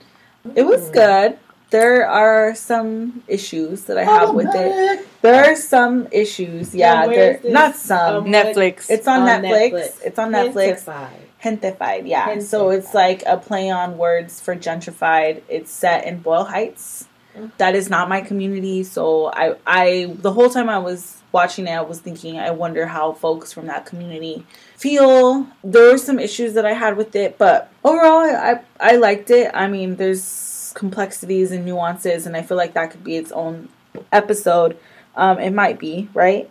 [0.54, 1.38] It was good.
[1.70, 5.06] There are some issues that I have with it.
[5.22, 7.06] There are some issues, yeah.
[7.06, 8.14] where There, is not some.
[8.16, 9.72] Um, netflix it's on, on Netflix.
[9.72, 10.02] Netflix.
[10.04, 11.12] It's on Netflix.
[11.44, 12.08] Gentefied.
[12.08, 12.38] Yeah.
[12.40, 15.42] So it's like a play on words for gentrified.
[15.48, 17.06] It's set in Boyle Heights.
[17.36, 17.50] Mhm.
[17.58, 21.72] That is not my community, so I, I, the whole time I was watching it,
[21.72, 25.46] I was thinking, I wonder how folks from that community feel.
[25.64, 29.50] There were some issues that I had with it, but overall, I, I liked it.
[29.52, 33.68] I mean, there's complexities and nuances, and I feel like that could be its own
[34.12, 34.78] episode.
[35.16, 36.48] Um, it might be right,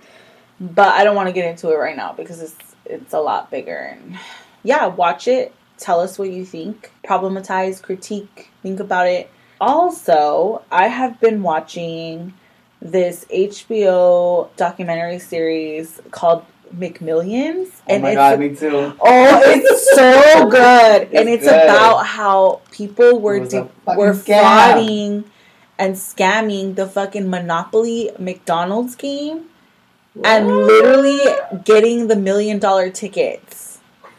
[0.60, 3.50] but I don't want to get into it right now because it's it's a lot
[3.50, 4.20] bigger and
[4.64, 5.54] yeah, watch it.
[5.78, 6.92] Tell us what you think.
[7.04, 9.30] Problematize, critique, think about it.
[9.60, 12.34] Also, I have been watching
[12.82, 16.46] this HBO documentary series called
[16.76, 17.70] McMillions.
[17.88, 18.94] Oh my it's god, me too.
[19.00, 21.04] Oh, it's so good.
[21.14, 21.64] and It's it's good.
[21.64, 25.24] about how people were It was a de- were frauding
[25.80, 29.46] and scamming the fucking Monopoly McDonald's game
[30.24, 31.20] and literally
[31.64, 33.73] getting the million dollar tickets.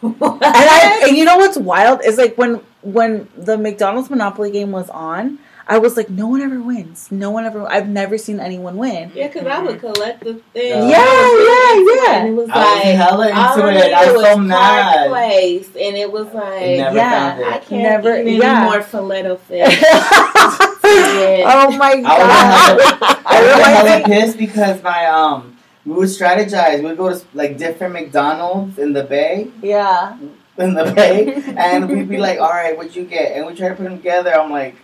[0.24, 4.70] And I and you know what's wild is like when when the McDonald's Monopoly game
[4.70, 7.10] was on, I was like, no one ever wins.
[7.10, 7.66] No one ever.
[7.66, 9.10] I've never seen anyone win.
[9.14, 10.90] Yeah, because I would collect the thing.
[10.90, 12.20] Yeah, yeah, yeah.
[12.20, 13.92] And it was I was like, hella all into I it.
[13.94, 15.08] I was so Park mad.
[15.08, 18.64] Place, and it was like, Never yeah, found I can't Never- eat any yeah.
[18.64, 19.82] more filet fish.
[20.86, 22.80] oh my I was god!
[22.80, 25.53] hella, I I was realized hella pissed because my um
[25.84, 26.82] we would strategize.
[26.82, 30.18] We'd go to like different McDonald's in the Bay, yeah.
[30.58, 33.68] in the Bay, and we'd be like, "All right, what'd you get?" And we try
[33.68, 34.34] to put them together.
[34.34, 34.76] I'm like,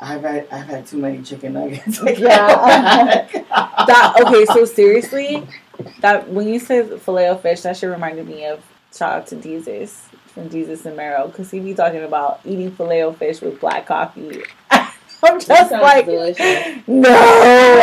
[0.00, 3.28] "I've had I've had too many chicken nuggets." Yeah.
[3.86, 5.46] that okay so seriously
[6.00, 8.62] that when you said filet o fish that should reminded me of
[8.96, 13.02] shout out to jesus from jesus and marrow because he be talking about eating filet
[13.02, 14.42] o fish with black coffee
[15.24, 16.78] i'm just like delicious.
[16.86, 17.10] no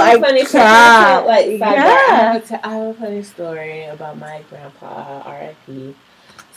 [0.01, 1.59] I funny can't Like, sidebar,
[2.09, 5.95] I, have a t- I have a funny story about my grandpa, R.I.P.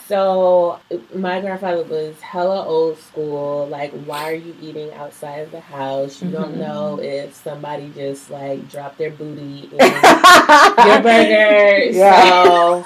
[0.07, 0.79] So
[1.15, 3.67] my grandfather was hella old school.
[3.67, 6.21] Like, why are you eating outside of the house?
[6.21, 6.59] You don't Mhm.
[6.59, 11.85] know if somebody just like dropped their booty in your burger.
[11.91, 12.23] Yeah.
[12.43, 12.85] So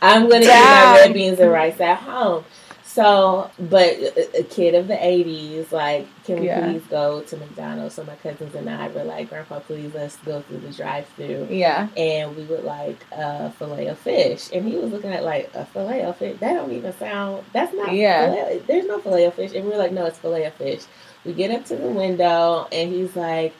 [0.00, 2.44] I'm gonna eat my red beans and rice at home.
[2.92, 6.60] So, but a, a kid of the '80s, like, can we Yeah.
[6.72, 7.94] please go to McDonald's?
[7.94, 11.86] So my cousins and I were like, Grandpa, please let's go through the drive-through, yeah
[11.96, 14.50] and we would like a fillet of fish.
[14.52, 16.36] And he was looking at like a fillet of fish.
[16.40, 17.44] That don't even sound.
[17.52, 17.92] That's not.
[17.94, 18.26] Yeah.
[18.26, 19.52] Filet, there's no fillet of fish.
[19.54, 20.82] And we are like, no, it's fillet of fish.
[21.24, 23.54] We get up to the window, and he's like,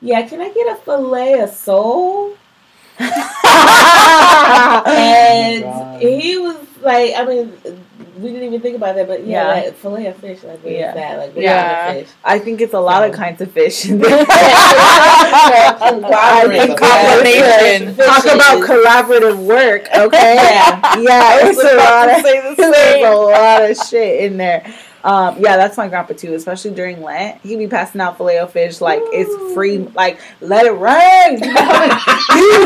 [0.00, 2.36] yeah, can I get a fillet of soul?
[4.82, 6.00] Oh and God.
[6.00, 7.52] he was like, I mean,
[8.20, 9.62] we didn't even think about that, but yeah, Yeah.
[9.64, 10.92] like fillet of fish, like what is Yeah.
[10.94, 11.18] that?
[11.18, 11.84] Like what Yeah.
[11.86, 12.14] kind of fish?
[12.24, 13.86] I think it's a lot of kinds of fish.
[15.78, 16.76] Conglomerate.
[16.76, 17.96] Combination.
[17.96, 20.34] Talk about collaborative work, okay?
[20.34, 20.98] Yeah.
[20.98, 24.64] yeah, it's a lot of say the there's a lot of shit in there.
[25.02, 27.40] Um, yeah, that's my grandpa too, especially during Lent.
[27.42, 31.38] He'd be passing out filet of fish like it's free, like let it rain.
[31.42, 31.48] he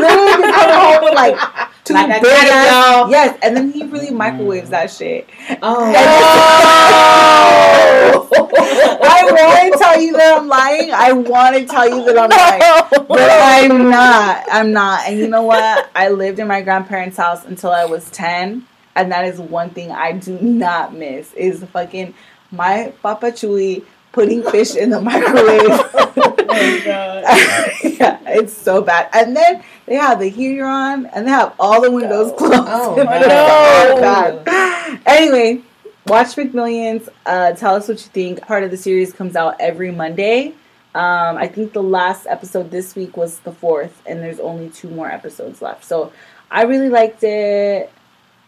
[0.00, 1.38] literally be coming home with like
[1.84, 3.10] two Like I got it, y'all.
[3.10, 4.16] yes, and then he really mm.
[4.16, 5.28] microwaves that shit.
[5.62, 5.92] Oh.
[9.06, 10.90] I want to tell you that I'm lying.
[10.92, 13.06] I want to tell you that I'm lying.
[13.06, 14.44] But I'm not.
[14.50, 15.06] I'm not.
[15.06, 15.90] And you know what?
[15.94, 18.66] I lived in my grandparents' house until I was 10.
[18.96, 22.14] And that is one thing I do not miss is fucking
[22.50, 25.90] my Papa Chewy putting fish in the microwave.
[26.16, 27.24] Oh, my God.
[27.82, 29.08] yeah, it's so bad.
[29.12, 32.36] And then they have the heater on and they have all the windows No.
[32.36, 32.54] closed.
[32.66, 33.96] Oh, It's no.
[33.96, 35.00] so bad.
[35.06, 35.62] Anyway,
[36.06, 37.08] watch McMillions.
[37.26, 38.40] Uh, tell us what you think.
[38.42, 40.54] Part of the series comes out every Monday.
[40.94, 44.88] Um, I think the last episode this week was the fourth, and there's only two
[44.88, 45.84] more episodes left.
[45.84, 46.12] So
[46.50, 47.90] I really liked it.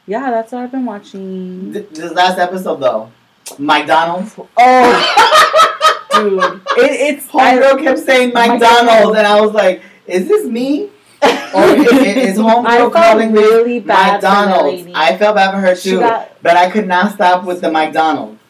[0.07, 1.73] Yeah, that's what I've been watching.
[1.73, 3.11] Th- This last episode though,
[3.59, 4.37] McDonald's.
[4.57, 6.39] Oh, dude,
[6.79, 10.91] it, it's Homegirl kept saying McDonald's, and I was like, "Is this me?"
[11.23, 11.93] Or is,
[12.35, 14.89] is I Homegirl calling me really bad for that McDonald's?
[14.95, 18.41] I felt bad for her too, got- but I could not stop with the McDonald's.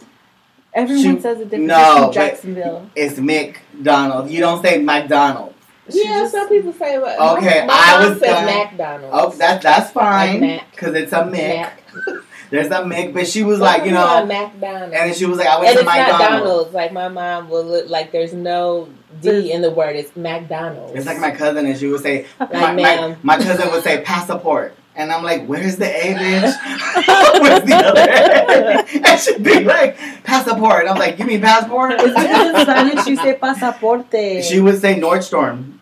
[0.75, 1.67] Everyone She- says it different.
[1.67, 2.91] no, No, but- Jacksonville.
[2.97, 4.31] It's McDonald's.
[4.33, 5.55] You don't say McDonald's.
[5.89, 7.17] Yeah, some people say what.
[7.39, 8.45] Okay, my, my I mom was says done.
[8.47, 9.17] McDonald's.
[9.17, 10.71] Oh, that that's fine, Mac.
[10.73, 11.33] because it's a Mick.
[11.33, 11.83] Mac.
[12.51, 14.63] There's a Mick, but she was like, you know, McDonald's.
[14.63, 16.45] and then she was like, I went and to it's not McDonald's.
[16.45, 16.75] Donald's.
[16.75, 18.89] Like my mom will look like there's no
[19.21, 19.97] D in the word.
[19.97, 20.95] It's McDonald's.
[20.95, 23.17] It's like my cousin, and she would say, Like, my, my, ma'am.
[23.23, 24.77] my cousin would say passport.
[24.95, 27.41] And I'm like, where's the A, bitch?
[27.43, 29.07] where's the other A?
[29.07, 30.81] And she'd be like, passport.
[30.81, 31.93] And I'm like, you mean passport?
[31.93, 34.43] It's because in Spanish you say pasaporte.
[34.43, 35.77] she would say Nordstrom.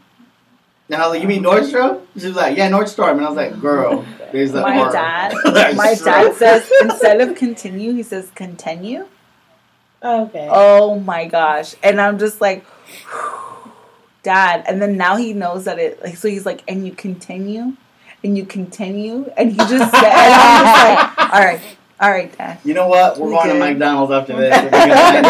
[0.89, 2.03] And I was like, you mean oh, Nordstrom?
[2.19, 3.13] She was like, yeah, Nordstrom.
[3.13, 4.93] And I was like, girl, there's a my R.
[4.93, 5.33] dad,
[5.77, 9.07] my dad says instead of continue, he says continue.
[10.03, 10.49] Okay.
[10.51, 11.75] Oh my gosh!
[11.83, 12.67] And I'm just like,
[14.23, 14.65] dad.
[14.67, 16.03] And then now he knows that it.
[16.03, 17.77] Like, so he's like, and you continue,
[18.23, 21.61] and you continue, and he just said, and I'm just like, all right,
[22.01, 22.59] all right, dad.
[22.65, 23.19] You know what?
[23.19, 23.59] We're We going to.
[23.59, 24.53] McDonald's after this.
[24.57, 25.27] If we can find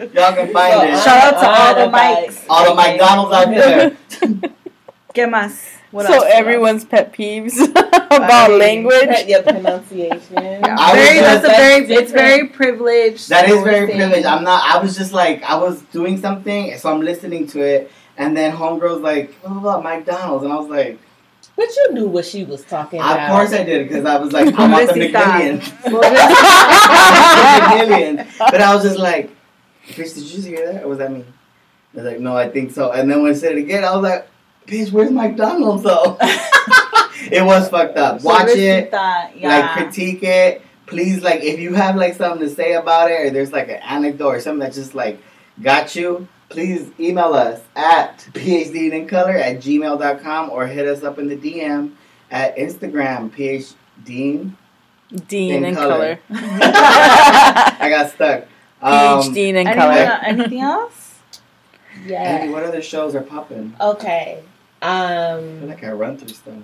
[0.00, 0.14] it.
[0.14, 1.02] Y'all can find it.
[1.02, 2.44] Shout out to all the mics.
[2.48, 3.96] All the McDonald's out there.
[5.14, 5.77] ¿Qué más?
[5.90, 6.24] What so else?
[6.24, 8.10] What everyone's pet peeves about
[8.50, 8.50] Right.
[8.58, 9.26] language.
[9.26, 10.36] Your pronunciation.
[10.36, 10.92] else?
[10.92, 13.28] Very, just- that's a very, that's it's very privileged.
[13.30, 14.26] That is very was privileged.
[14.26, 14.62] I'm not.
[14.66, 18.52] I was just like, I was doing something, so I'm listening to it, and then
[18.54, 20.98] homegirl's like, oh, "What about McDonald's?" And I was like,
[21.56, 23.20] But you knew what she was talking about.
[23.20, 25.60] "Of course I did," because I was like, "I want the Pobrecita.
[25.60, 25.62] McMillions."
[27.08, 28.38] McMillions.
[28.38, 29.30] But I was just like,
[29.88, 30.84] "Bitch, did you just hear that?
[30.84, 31.24] Or was that me?"
[31.94, 33.92] I was like, "No, I think so." And then when I said it again, I
[33.94, 34.28] was like,
[34.68, 36.16] "Bitch, where's McDonald's though?"
[37.30, 38.22] it was fucked up.
[38.22, 38.90] Watch it.
[38.90, 39.48] Pobrecita, Yeah.
[39.58, 40.62] like critique it.
[40.86, 43.80] Please, like if you have like something to say about it, or there's like an
[43.82, 45.20] anecdote or something that just like
[45.62, 51.18] got you, please email us at phd in color at gmail.com or hit us up
[51.18, 51.92] in the DM
[52.30, 54.52] at Instagram phd.
[55.26, 56.16] Dean In in color.
[56.16, 56.18] color.
[56.30, 58.44] I got stuck.
[58.80, 60.18] Um, PhD in Anyone, color.
[60.24, 61.18] anything else?
[61.94, 62.50] Andy, Yeah.
[62.50, 63.74] what other shows are popping?
[63.80, 64.42] Okay.
[64.82, 66.54] I feel Um, like I run through stuff.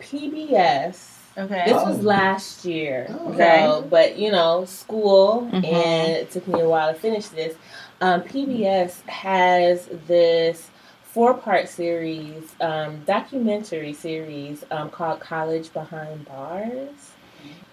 [0.00, 1.14] PBS.
[1.36, 1.62] Okay.
[1.66, 1.88] This Oh.
[1.90, 3.06] was last year.
[3.10, 3.62] Oh, okay.
[3.64, 5.64] So, but you know, school, Mhm.
[5.72, 7.54] and it took me a while to finish this.
[8.00, 10.68] Um, PBS has this
[11.04, 17.12] four-part series, um, documentary series um, called "College Behind Bars."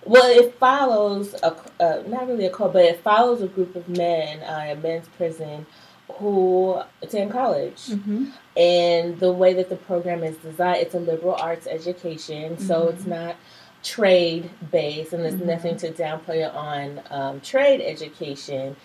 [0.06, 3.90] Well, it follows a uh, not really a cult, but it follows a group of
[3.90, 5.66] men, uh, a men's prison,
[6.14, 8.26] who attend college Mm-hmm.
[8.58, 12.94] and the way that the program is designed it's a liberal arts education so Mhm.
[12.94, 13.36] it's not
[13.84, 15.46] trade based and there's Mhm.
[15.46, 18.76] nothing to downplay on um, trade education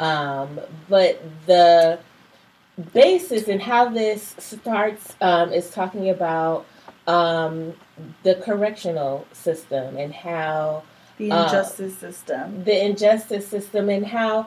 [0.00, 1.98] um, but the
[2.94, 6.64] basis and how this starts um, is talking about
[7.08, 7.72] um,
[8.22, 10.82] the correctional system and how
[11.16, 12.62] The Uh, injustice system.
[12.64, 14.46] the injustice system and how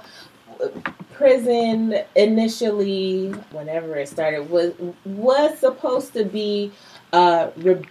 [1.14, 4.74] prison initially whenever it started was
[5.06, 6.72] was supposed to be
[7.14, 7.84] uh, re-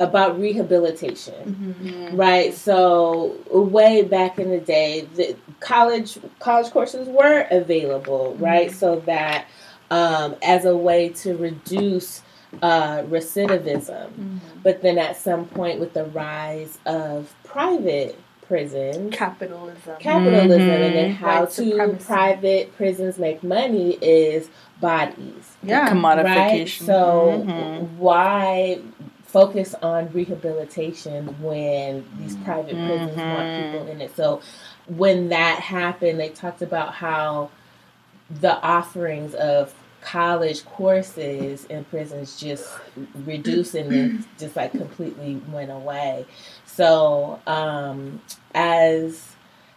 [0.00, 1.74] about rehabilitation.
[1.80, 2.16] Mm-hmm.
[2.16, 2.54] right?
[2.54, 8.70] So way back in the day the college college courses were available right?
[8.70, 9.46] So that
[9.90, 12.22] um, as a way to reduce
[12.62, 14.40] uh, recidivism.
[14.62, 18.18] But then at some point, with the rise of private
[18.48, 19.96] prisons, Capitalism.
[20.00, 20.86] capitalism, Mhm.
[20.86, 24.48] and then how White to private prisons make money is
[24.80, 25.56] bodies.
[25.62, 25.82] yeah.
[25.82, 25.92] Right?
[25.92, 26.86] Commodification.
[26.86, 27.88] So Mhm.
[27.98, 28.78] why
[29.26, 33.56] focus on rehabilitation when these private prisons want Mhm.
[33.72, 34.16] people in it?
[34.16, 34.40] So
[34.86, 37.50] when that happened, they talked about how
[38.40, 42.68] the offerings of college courses in prisons just
[43.26, 46.24] reduced and just like completely went away.
[46.78, 48.22] So um,
[48.54, 49.32] as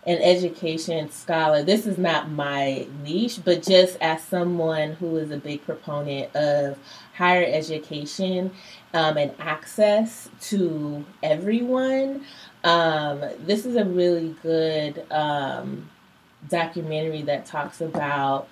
[0.05, 5.37] an education scholar, this is not my niche, but just as someone who is a
[5.37, 6.77] big proponent of
[7.15, 8.51] higher education
[8.93, 12.23] um, and access to everyone,
[12.63, 15.89] um, this is a really good um,
[16.49, 18.47] documentary that talks about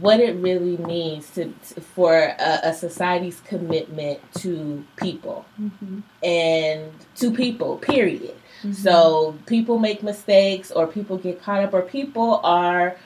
[0.00, 6.02] what it really means to, to- for a, a society's commitment to people Mhm.
[6.24, 8.34] and to people period
[8.64, 8.74] Mhm.
[8.74, 12.96] so people make mistakes or people get caught up or people are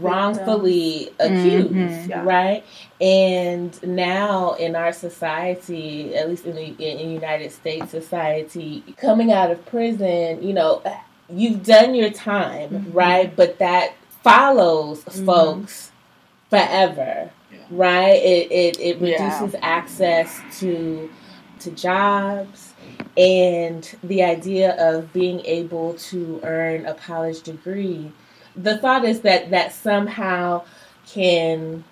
[0.00, 2.08] wrongfully accused Mhm.
[2.08, 2.22] Yeah.
[2.24, 2.64] right
[3.00, 9.50] and now in our society at least in the in, united states society coming out
[9.50, 10.82] of prison you know
[11.30, 12.94] you've done your time Mhm.
[12.94, 15.24] right but that follows Mhm.
[15.26, 15.90] folks
[16.58, 17.58] forever Yeah.
[17.70, 19.12] right it, it, it Yeah.
[19.12, 21.10] reduces access to
[21.60, 22.72] to jobs
[23.16, 28.12] and the idea of being able to earn a college degree
[28.54, 30.62] the thought is that that somehow
[31.06, 31.84] can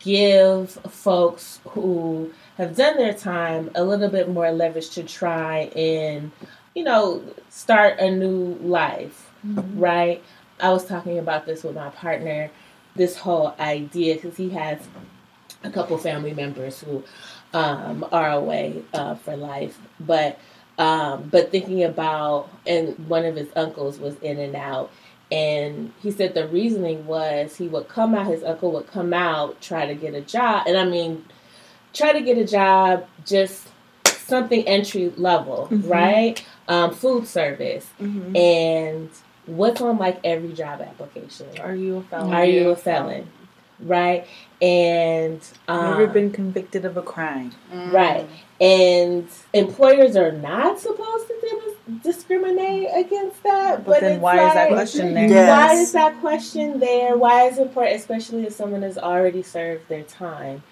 [0.00, 6.32] give folks who have done their time a little bit more leverage to try and
[6.74, 9.64] you know start a new life Mhm.
[9.76, 10.22] right
[10.60, 12.50] i was talking about this with my partner
[12.98, 14.78] this whole idea because he has
[15.64, 17.02] a couple family members who
[17.54, 20.38] um, are away uh, for life but
[20.78, 24.90] um, but thinking about and one of his uncles was in and out
[25.32, 29.60] and he said the reasoning was he would come out his uncle would come out
[29.60, 31.24] try to get a job and i mean
[31.94, 33.68] try to get a job just
[34.06, 35.90] something entry level Mhm.
[35.90, 38.36] right um, food service Mhm.
[38.36, 39.08] and
[39.48, 42.34] what's on like every job application Are you a felon?
[42.34, 43.26] are you a felon
[43.80, 44.26] right
[44.60, 47.52] and um, Never been convicted of a crime.
[47.72, 47.92] Mm.
[47.92, 48.26] Right.
[48.60, 54.54] and employers are not supposed to dis- discriminate against that But, then it's why is
[54.54, 55.28] that question there?
[55.28, 55.48] Yes.
[55.48, 57.16] why is that question there?
[57.16, 60.62] Why is it important, especially if someone has already served their time?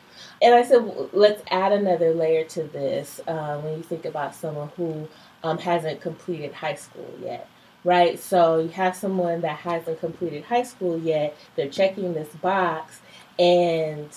[0.43, 4.35] And I said, well, let's add another layer to this uh, when you think about
[4.35, 5.09] someone who
[5.45, 7.49] um, hasn't completed high school yet,
[7.87, 8.18] right?
[8.18, 12.99] So you have someone that hasn't completed high school yet, they're checking this box,
[13.39, 14.09] and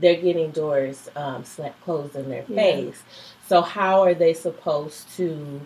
[0.00, 2.56] they're getting doors um, sla- closed in their Yeah.
[2.56, 3.02] face.
[3.46, 5.60] So, how are they supposed to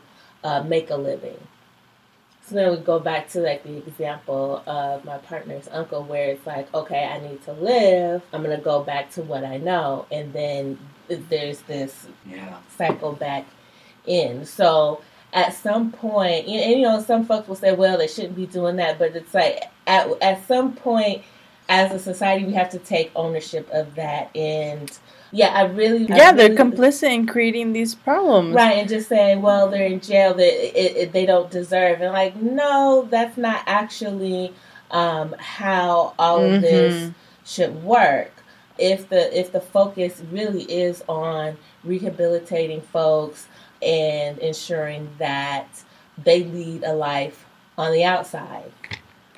[0.44, 1.38] uh, make a living?
[2.46, 6.46] So then we go back to like the example of my partner's uncle, where it's
[6.46, 8.22] like, okay, I need to live.
[8.32, 10.78] I'm gonna go back to what I know, and then
[11.09, 12.56] there's this Yeah.
[12.76, 13.44] cycle back
[14.06, 14.44] in.
[14.46, 15.02] So
[15.33, 18.47] at some point, and, and, you know, some folks will say, well, they shouldn't be
[18.47, 21.22] doing that, but it's like at at some point,
[21.68, 24.35] as a society, we have to take ownership of that.
[24.35, 24.91] And
[25.31, 28.55] yeah, I really, I Yeah, they're complicit in creating these problems.
[28.55, 32.01] Right, and just saying, well, they're in jail, that it, they don't deserve.
[32.01, 34.55] And like, no, that's not actually
[34.91, 37.12] um, how all of this
[37.45, 38.33] should work.
[38.79, 43.49] If the if the focus really is on rehabilitating folks
[43.83, 45.68] and ensuring that
[46.22, 48.72] they lead a life on the outside.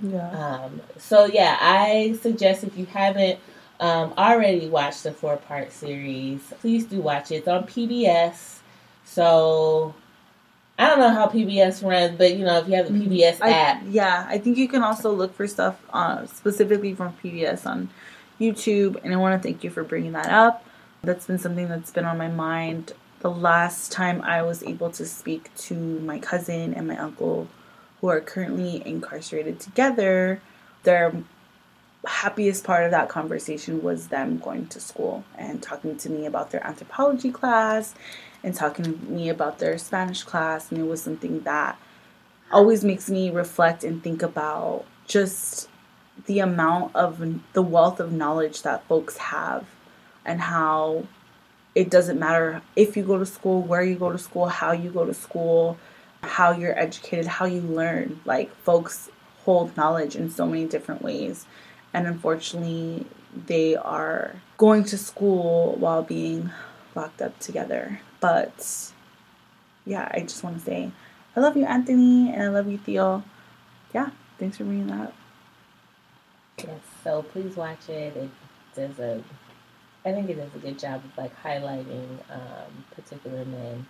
[0.03, 0.31] Yeah.
[0.31, 3.39] Um, so yeah, I suggest if you haven't
[3.81, 7.37] um, already watched the four part series, please do watch it.
[7.37, 8.59] It's on PBS.
[9.05, 9.95] So
[10.79, 13.09] I don't know how PBS runs, but you know if you have the Mhm.
[13.09, 17.13] PBS I, app, yeah, I think you can also look for stuff uh, specifically from
[17.23, 17.91] PBS on
[18.41, 20.65] YouTube, and I want to thank you for bringing that up.
[21.03, 22.93] That's been something that's been on my mind.
[23.21, 27.49] The last time I was able to speak to my cousin and my uncle,
[28.01, 30.41] who are currently incarcerated together,
[30.85, 31.13] their
[32.07, 36.51] happiest part of that conversation was them going to school and talking to me about
[36.51, 37.95] their anthropology class
[38.43, 41.79] and talking to me about their Spanish class, and it was something that
[42.51, 45.69] always makes me reflect and think about just
[46.27, 49.67] the amount of the wealth of knowledge that folks have
[50.25, 51.07] and how
[51.75, 54.91] it doesn't matter if you go to school, where you go to school, how you
[54.91, 55.79] go to school,
[56.23, 58.21] how you're educated, how you learn.
[58.25, 59.11] Like folks
[59.45, 61.47] hold knowledge in so many different ways.
[61.93, 63.07] And unfortunately,
[63.47, 66.51] they are going to school while being
[66.95, 68.01] locked up together.
[68.21, 68.93] But
[69.87, 70.93] yeah, I just want to say
[71.37, 73.23] I love you, Anthony, and I love you, Theo.
[73.95, 75.15] Yeah, thanks for bringing that up.
[76.59, 78.17] Yes, so please watch it.
[78.17, 78.31] It
[78.75, 79.23] does a,
[80.05, 83.87] I think it does a good job of like highlighting um, particular men.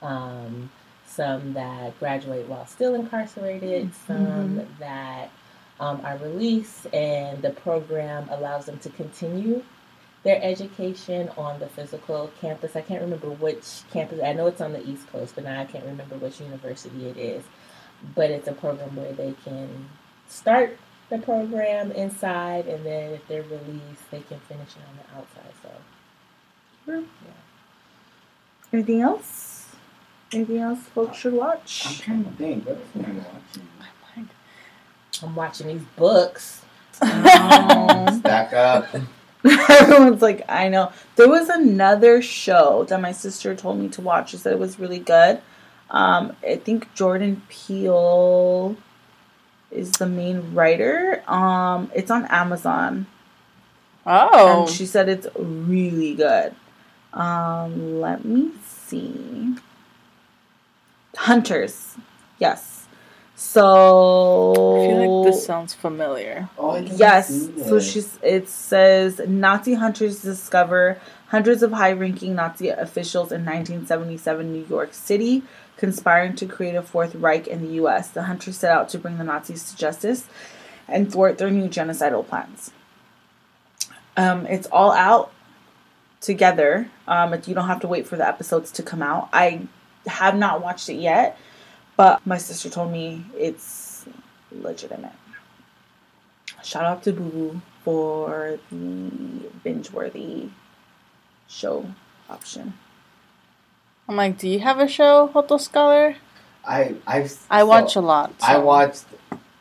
[0.00, 0.70] Um,
[1.06, 5.30] some that graduate while still incarcerated, some that
[5.78, 9.62] um, are released, and the program allows them to continue
[10.22, 12.76] their education on the physical campus.
[12.76, 14.20] I can't remember which campus.
[14.22, 17.16] I know it's on the East Coast, but now I can't remember which university it
[17.16, 17.44] is.
[18.14, 19.88] But it's a program where they can
[20.28, 20.78] start
[21.12, 25.52] the program inside, and then if they're released, they can finish it on the outside.
[26.86, 27.04] So,
[28.72, 29.76] Anything else?
[30.32, 31.82] Anything else folks should watch?
[31.84, 32.00] I'm watch?
[32.00, 32.64] trying to think.
[32.66, 34.28] What else am I watching?
[35.22, 36.62] I'm watching these books.
[37.02, 38.88] Um, Stack up.
[39.44, 40.92] Everyone's like, I know.
[41.16, 44.30] There was another show that my sister told me to watch.
[44.30, 45.40] She said it was really good.
[45.90, 48.76] Um, I think Jordan Peele
[49.72, 51.22] is the main writer.
[51.26, 53.06] Um, it's on Amazon.
[54.06, 54.62] Oh.
[54.62, 56.54] And she said it's really good.
[57.12, 59.54] Um, let me see.
[61.16, 61.96] Hunters.
[62.38, 62.86] Yes.
[63.34, 66.48] So I feel like this sounds familiar.
[66.56, 67.48] Oh, I think I've Yes.
[67.66, 68.18] So she's.
[68.22, 75.42] It says Nazi hunters discover hundreds of high-ranking Nazi officials in 1977 New York City,
[75.82, 78.08] conspiring to create a Fourth Reich in the U.S.
[78.08, 80.28] The hunters set out to bring the Nazis to justice
[80.86, 82.70] and thwart their new genocidal plans.
[84.16, 85.32] Um, it's all out
[86.20, 86.88] together.
[87.08, 89.28] Um, you don't have to wait for the episodes to come out.
[89.32, 89.66] I
[90.06, 91.36] have not watched it yet,
[91.96, 94.06] but my sister told me it's
[94.52, 95.10] legitimate.
[96.62, 99.10] Shout out to Boo Boo for the
[99.64, 100.48] binge worthy
[101.48, 101.92] show
[102.30, 102.74] option.
[104.08, 106.16] I'm like, do you have a show, Hoto Scholar?
[106.64, 108.34] I I've I so watch a lot.
[108.42, 109.04] I watched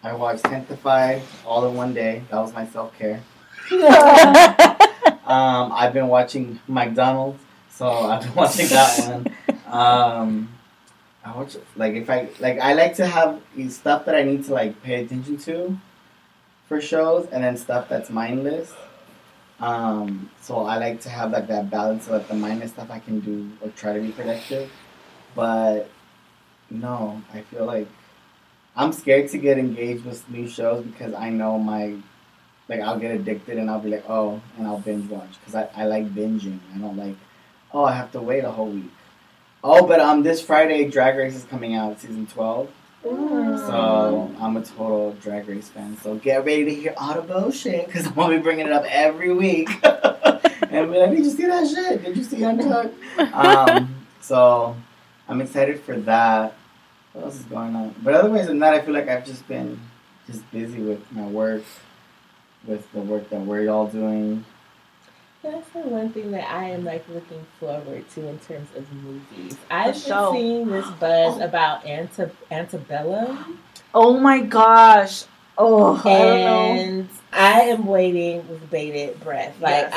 [0.04, 2.24] I watched Gentefied all in one day.
[2.30, 3.22] That was my self care.
[5.32, 9.36] Um, I've been watching McDonald's, so I've been watching that one.
[9.66, 10.50] Um,
[11.24, 13.40] I watch like if I like I like to have
[13.70, 15.78] stuff that I need to like pay attention to
[16.68, 18.74] for shows, and then stuff that's mindless.
[19.62, 23.00] Um, so I like to have like that balance so that the mindless stuff I
[23.00, 24.72] can do or try to be productive.
[25.36, 25.90] But
[26.72, 27.88] no, I feel like
[28.76, 31.98] I'm scared to get engaged with new shows because I know my
[32.68, 35.70] like I'll get addicted and I'll be like oh and I'll binge watch because I,
[35.76, 36.60] I like binging.
[36.74, 37.16] I don't like
[37.72, 38.92] oh I have to wait a whole week.
[39.64, 42.72] Oh, but um this Friday Drag Race is coming out season twelve.
[43.04, 45.98] So I'm a total Drag Race fan.
[46.02, 49.34] So get ready to hear Audible shit because I'm gonna be bringing it up every
[49.34, 49.70] week.
[49.84, 52.04] and be like, did you see that shit?
[52.04, 52.94] Did you see Untucked?
[53.34, 54.76] um, so
[55.28, 56.54] I'm excited for that.
[57.14, 57.96] What else is going on?
[58.04, 59.80] But otherwise than that, I feel like I've just been
[60.28, 61.64] just busy with my work,
[62.66, 64.46] with the work that we're all doing.
[65.44, 69.58] That's the one thing that I am like looking forward to in terms of movies.
[69.72, 70.34] I've been show.
[70.34, 73.58] seeing this buzz about Ante- Antebellum,
[73.94, 75.24] Oh my gosh.
[75.58, 76.82] Oh, I don't know.
[76.82, 79.60] and I am waiting with bated breath.
[79.60, 79.94] Like Yes.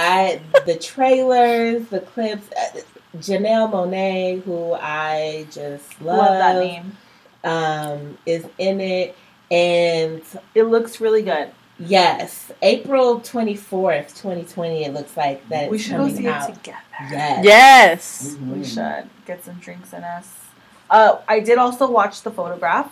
[0.57, 2.47] I, the trailers, the clips.
[2.53, 2.81] uh,
[3.19, 6.97] Janelle Monáe, who I just love, Love that name.
[7.45, 9.15] um, is in it,
[9.51, 10.23] and
[10.57, 11.51] It looks really good.
[11.79, 14.85] Yes, April twenty fourth, twenty twenty.
[14.85, 16.49] It looks like that we should go see out.
[16.51, 16.79] it together.
[17.11, 17.45] Yes.
[17.45, 18.37] Yes.
[18.39, 18.57] Mhm.
[18.57, 20.29] We should get some drinks in us.
[20.91, 22.91] Uh, I did also watch the photograph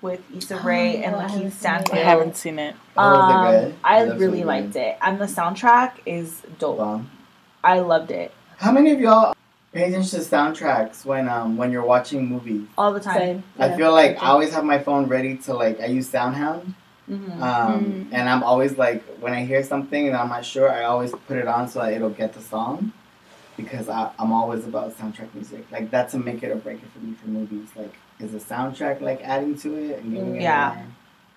[0.00, 1.92] with Issa Rae Oh, and I haven't Lakeith seen it.
[1.92, 2.74] I haven't seen it.
[2.96, 3.74] Oh, it Um, good?
[3.84, 4.46] I That's really good.
[4.46, 6.78] liked it, and the soundtrack is dope.
[6.78, 7.10] Bomb.
[7.64, 9.34] I loved it How many of y'all
[9.72, 12.62] pay attention to soundtracks when um when you're watching movies?
[12.78, 13.18] all the time.
[13.18, 13.42] Same.
[13.58, 13.76] I Yeah.
[13.76, 16.74] feel like I always have my phone ready to like I use SoundHound,
[17.08, 17.40] Mhm.
[17.42, 18.06] um, Mm.
[18.12, 21.36] and I'm always like when I hear something and I'm not sure, I always put
[21.38, 22.92] it on so that it'll get the song,
[23.56, 25.64] because I, I'm always about soundtrack music.
[25.72, 27.68] Like that's a make it or break it for me for movies.
[27.76, 30.72] Like is the soundtrack like adding to it and giving it Yeah.
[30.74, 30.84] more-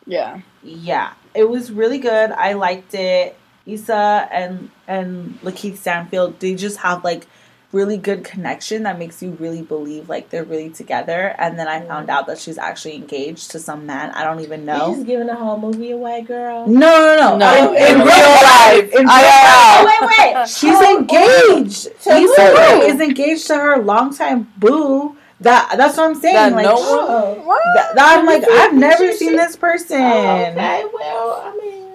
[0.07, 0.39] Yeah.
[0.63, 2.31] Yeah, it was really good.
[2.31, 3.37] I liked it.
[3.67, 7.27] Issa and and Lakeith Stanfield, they just have like
[7.73, 11.33] really good connection that makes you really believe like they're really together.
[11.37, 14.11] And then I found out that she's actually engaged to some man.
[14.11, 14.93] I don't even know.
[14.95, 16.67] She's giving the whole movie away, girl.
[16.67, 17.37] No, no, no.
[17.37, 18.91] No, in, in in real real life.
[18.93, 19.85] In real IRL.
[19.85, 20.01] life.
[20.01, 20.47] Wait, wait.
[20.49, 21.83] She's Oh, engaged.
[22.03, 22.57] To Issa who?
[22.57, 25.15] Rae is engaged to her longtime boo.
[25.39, 26.35] That that's what I'm saying.
[26.35, 27.41] That like no sh- Oh.
[27.45, 27.61] What?
[27.75, 29.19] that, that I'm like you I've never pictures?
[29.19, 29.99] seen this person.
[30.01, 31.87] Oh, okay, well, I mean,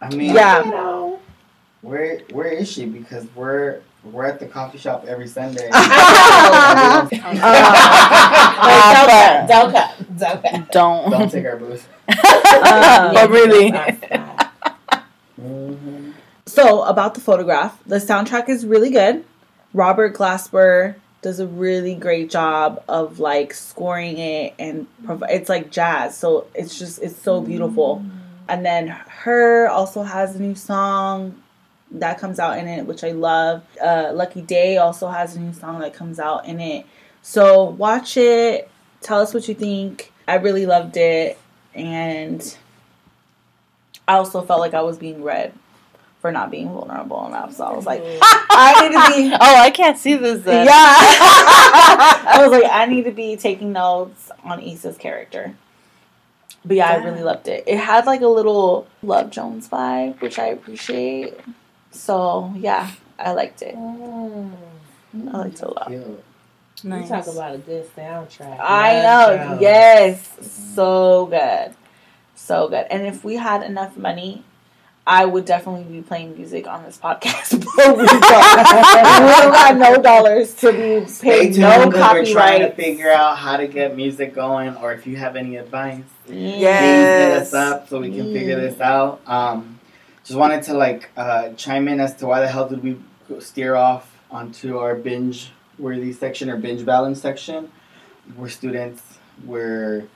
[0.00, 0.64] I mean, Yeah.
[0.64, 1.18] you know,
[1.82, 2.86] Where where is she?
[2.86, 5.68] Because we're we're at the coffee shop every Sunday.
[6.50, 7.08] Oh.
[8.20, 10.18] Uh, Don't cut.
[10.18, 10.72] Don't cut.
[10.72, 11.10] Don't.
[11.10, 11.88] Don't take our booth.
[12.08, 13.70] Um, but really.
[15.40, 16.12] Mhm.
[16.46, 19.24] So about the photograph, the soundtrack is really good.
[19.74, 25.70] Robert Glasper does a really great job of like scoring it and prov- it's like
[25.70, 28.04] jazz, so it's just it's so beautiful.
[28.48, 29.68] And then H.E.R.
[29.68, 31.40] also has a new song
[31.92, 33.62] that comes out in it, which I love.
[33.82, 36.86] Uh, Lucky Daye also has a new song that comes out in it.
[37.22, 38.70] So watch it.
[39.00, 40.12] Tell us what you think.
[40.26, 41.38] I really loved it,
[41.74, 42.56] and
[44.06, 45.54] I also felt like I was being read
[46.20, 47.54] for not being vulnerable enough.
[47.54, 49.36] So I was like, I need to be.
[49.40, 50.66] Oh, I can't see this then.
[50.66, 50.72] Yeah.
[50.74, 55.54] I was like, I need to be taking notes on Issa's character.
[56.64, 57.64] But yeah, I really loved it.
[57.66, 61.38] It had like a little Love Jones vibe, which I appreciate.
[61.90, 63.74] So yeah, I liked it.
[63.74, 64.52] Mm.
[65.32, 65.88] I liked it a lot.
[65.88, 66.24] Cute.
[66.84, 68.58] You talk about a good soundtrack.
[68.60, 69.46] I Love know.
[69.48, 69.60] Jones.
[69.62, 70.72] Yes.
[70.74, 71.74] So good.
[72.36, 72.86] So good.
[72.90, 74.44] And if we had enough money,
[75.04, 77.58] I would definitely be playing music on this podcast.
[77.76, 78.20] but we don't.
[78.20, 83.38] we got no dollars to be paid tuned no because we're trying to figure out
[83.38, 86.34] how to get music going, or if you have any advice, Yeah.
[86.34, 87.46] please hit Yes.
[87.48, 89.20] us up so we can figure this out.
[89.26, 89.77] Um,
[90.28, 92.98] just wanted to like uh, chime in as to why the hell did we
[93.40, 97.72] steer off onto our binge worthy section or binge balance section.
[98.36, 99.02] We're students,
[99.46, 100.06] we're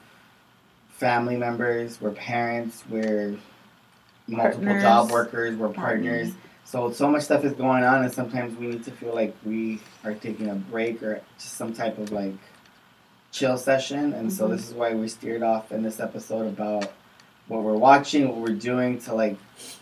[0.91, 3.39] family members, we're parents, we're
[4.27, 4.83] multiple Partners.
[4.83, 6.33] job workers, we're partners.
[6.67, 9.81] So so much stuff is going on, and sometimes we need to feel like we
[10.05, 12.35] are taking a break or just some type of like
[13.31, 14.13] chill session.
[14.13, 16.93] And so this is why we steered off in this episode about
[17.49, 19.39] what we're watching, what we're doing to like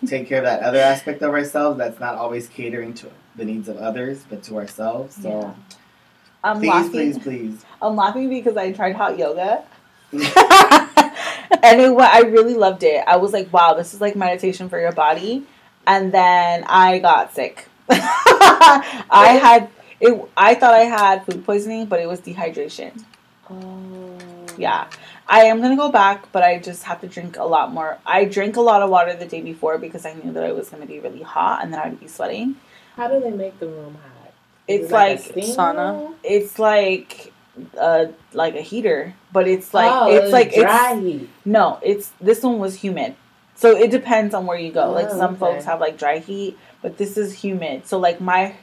[0.07, 3.69] take care of that other aspect of ourselves that's not always catering to the needs
[3.69, 5.17] of others, but to ourselves.
[5.23, 5.55] So Yeah.
[6.43, 6.91] I'm please, laughing.
[6.91, 7.65] please, please.
[7.83, 9.63] I'm laughing because I tried hot yoga.
[10.13, 13.05] and it, wa- I really loved it.
[13.07, 15.45] I was like, wow, this is like meditation for your body.
[15.87, 17.69] And then I got sick.
[17.91, 19.69] I had
[20.01, 20.29] it.
[20.37, 23.03] I thought I had food poisoning, but it was dehydration.
[23.51, 24.17] Oh.
[24.57, 24.89] Yeah,
[25.31, 27.99] I am gonna go back, but I just have to drink a lot more.
[28.05, 30.69] I drank a lot of water the day before because I knew that it was
[30.71, 32.57] gonna be really hot and then I'd be sweating.
[32.97, 34.33] How do they make the room hot?
[34.67, 36.15] Is It's it like, a sauna.
[36.25, 37.33] it's like
[37.79, 41.29] uh like a heater, but it's like oh, it's like dry it's heat.
[41.45, 43.15] No, it's this one was humid.
[43.55, 44.91] So it depends on where you go.
[44.91, 45.39] like Oh, some okay.
[45.41, 47.87] folks have like dry heat, but this is humid.
[47.87, 48.57] So like my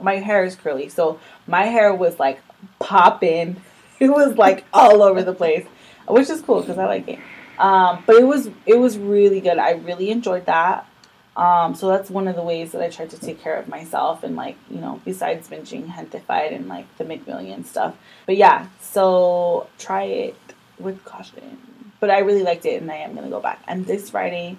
[0.00, 0.88] my hair is curly.
[0.88, 2.40] So my hair was like
[2.80, 3.56] popping.
[3.98, 5.66] It was like all over the place,
[6.08, 7.18] which is cool cuz I like it.
[7.58, 9.58] Um, but it was it was really good.
[9.58, 10.86] I really enjoyed that.
[11.36, 14.24] Um, so that's one of the ways that I tried to take care of myself
[14.24, 17.94] and like, you know, besides binging Gentefied and like the McMillion stuff.
[18.24, 20.36] But yeah, so try it
[20.78, 21.58] with caution.
[22.00, 23.62] But I really liked it and I am gonna go back.
[23.68, 24.56] And this Friday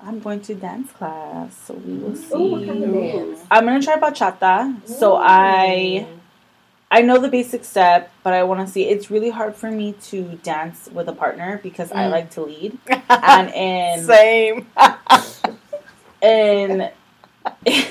[0.00, 1.56] I'm going to dance class.
[1.66, 2.34] So we will see.
[2.34, 3.40] Ooh, what kind of dance?
[3.50, 4.86] I'm gonna try bachata.
[4.86, 6.06] So I
[6.90, 8.84] I know the basic step, but I want to see.
[8.88, 12.10] It's really hard for me to dance with a partner because I Mm.
[12.10, 12.78] like to lead,
[13.08, 14.66] and in Same.
[16.22, 16.90] in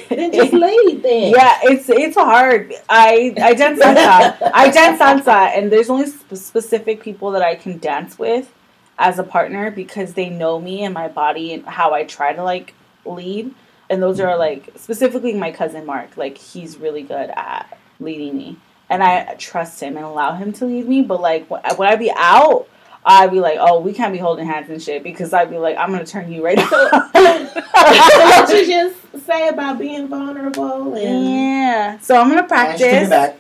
[0.09, 1.31] Then just lead then.
[1.31, 2.73] yeah, it's it's hard.
[2.89, 4.51] I I dance salsa.
[4.53, 8.51] I dance salsa, and there's only sp- specific people that I can dance with
[8.97, 12.43] as a partner because they know me and my body and how I try to
[12.43, 12.73] like
[13.05, 13.53] lead.
[13.89, 16.15] And those are like specifically my cousin Mark.
[16.17, 18.57] Like he's really good at leading me,
[18.89, 21.01] and I trust him and allow him to lead me.
[21.01, 22.67] But like when when I be out.
[23.07, 25.77] I'd be like, oh, we can't be holding hands and shit because I'd be like,
[25.77, 28.95] I'm gonna turn you right so what you just
[29.27, 31.99] say about being vulnerable and yeah.
[31.99, 33.39] So I'm gonna And she took practice.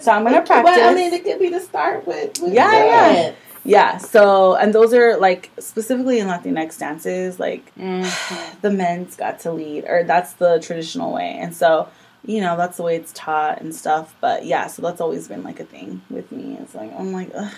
[0.00, 0.76] So I'm gonna practice.
[0.76, 2.32] Well, I mean, it could be to start with.
[2.40, 3.32] with Yeah, yeah.
[3.64, 3.98] yeah.
[3.98, 8.60] So and those are like specifically in Latinx dances, like Mhm.
[8.62, 11.88] the men's got to lead, or that's the traditional way, and so
[12.24, 14.14] you know that's the way it's taught and stuff.
[14.20, 16.56] But yeah, so that's always been like a thing with me.
[16.60, 17.52] It's like I'm like, Ugh,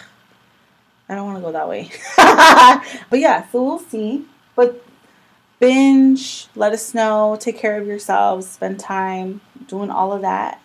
[1.09, 1.91] I don't want to go that way.
[3.11, 4.25] but yeah, so we'll see.
[4.55, 4.85] But
[5.59, 10.61] binge, let us know, take care of yourselves, spend time doing all of that.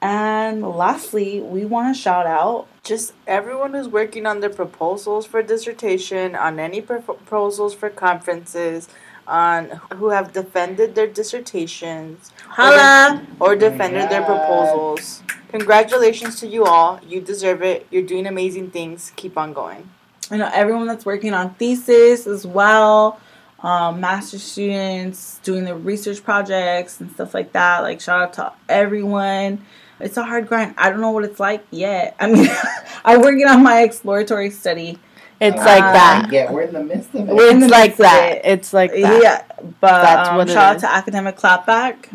[0.00, 5.42] And lastly, we want to shout out Just everyone who's working on their proposals for
[5.42, 8.88] dissertation, on any pro- proposals for conferences,
[9.28, 13.22] on who have defended their dissertations Holla!
[13.40, 15.22] or defended their proposals.
[15.50, 17.00] Congratulations to you all.
[17.06, 17.86] You deserve it.
[17.90, 19.12] You're doing amazing things.
[19.16, 19.88] Keep on going.
[20.30, 23.20] I know everyone that's working on thesis as well.
[23.60, 27.80] um, master students doing their research projects and stuff like that.
[27.80, 29.64] Like shout out to everyone.
[30.00, 30.74] It's a hard grind.
[30.78, 32.14] I don't know what it's like yet.
[32.20, 32.48] I mean,
[33.04, 34.98] I'm working on my exploratory study.
[35.40, 36.28] It's Uh, like that.
[36.32, 37.34] Yeah, we're in the midst of it.
[37.34, 38.32] We're in It's like that.
[38.38, 38.40] it.
[38.44, 39.22] It's like that.
[39.22, 39.42] Yeah,
[39.80, 40.82] but That's um, what it shout out is.
[40.82, 42.06] to Academic Clapback.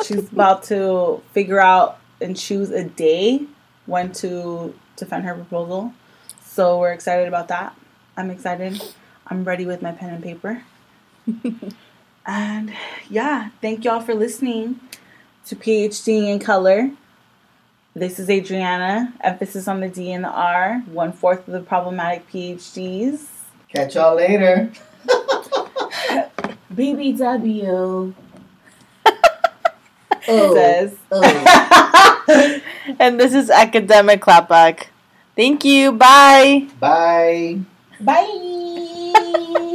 [0.04, 3.42] She's about to figure out and choose a day
[3.86, 5.92] when to defend her proposal.
[6.44, 7.74] So we're excited about that.
[8.16, 8.82] I'm excited.
[9.28, 10.64] I'm ready with my pen and paper.
[12.26, 12.72] and
[13.08, 14.80] yeah, thank y'all for listening
[15.46, 16.90] to PhD in color.
[17.94, 19.12] This is Adriana.
[19.20, 20.82] Emphasis on the D and the R.
[20.86, 23.26] One fourth of the problematic PhDs.
[23.68, 24.72] Catch y'all later.
[26.74, 28.14] BBW.
[30.28, 30.96] Oh, Says.
[31.10, 32.24] oh.
[32.28, 32.60] oh.
[32.98, 34.86] and this is academic clapback.
[35.36, 35.92] Thank you.
[35.92, 36.68] Bye.
[36.80, 37.60] Bye.
[38.00, 39.68] Bye.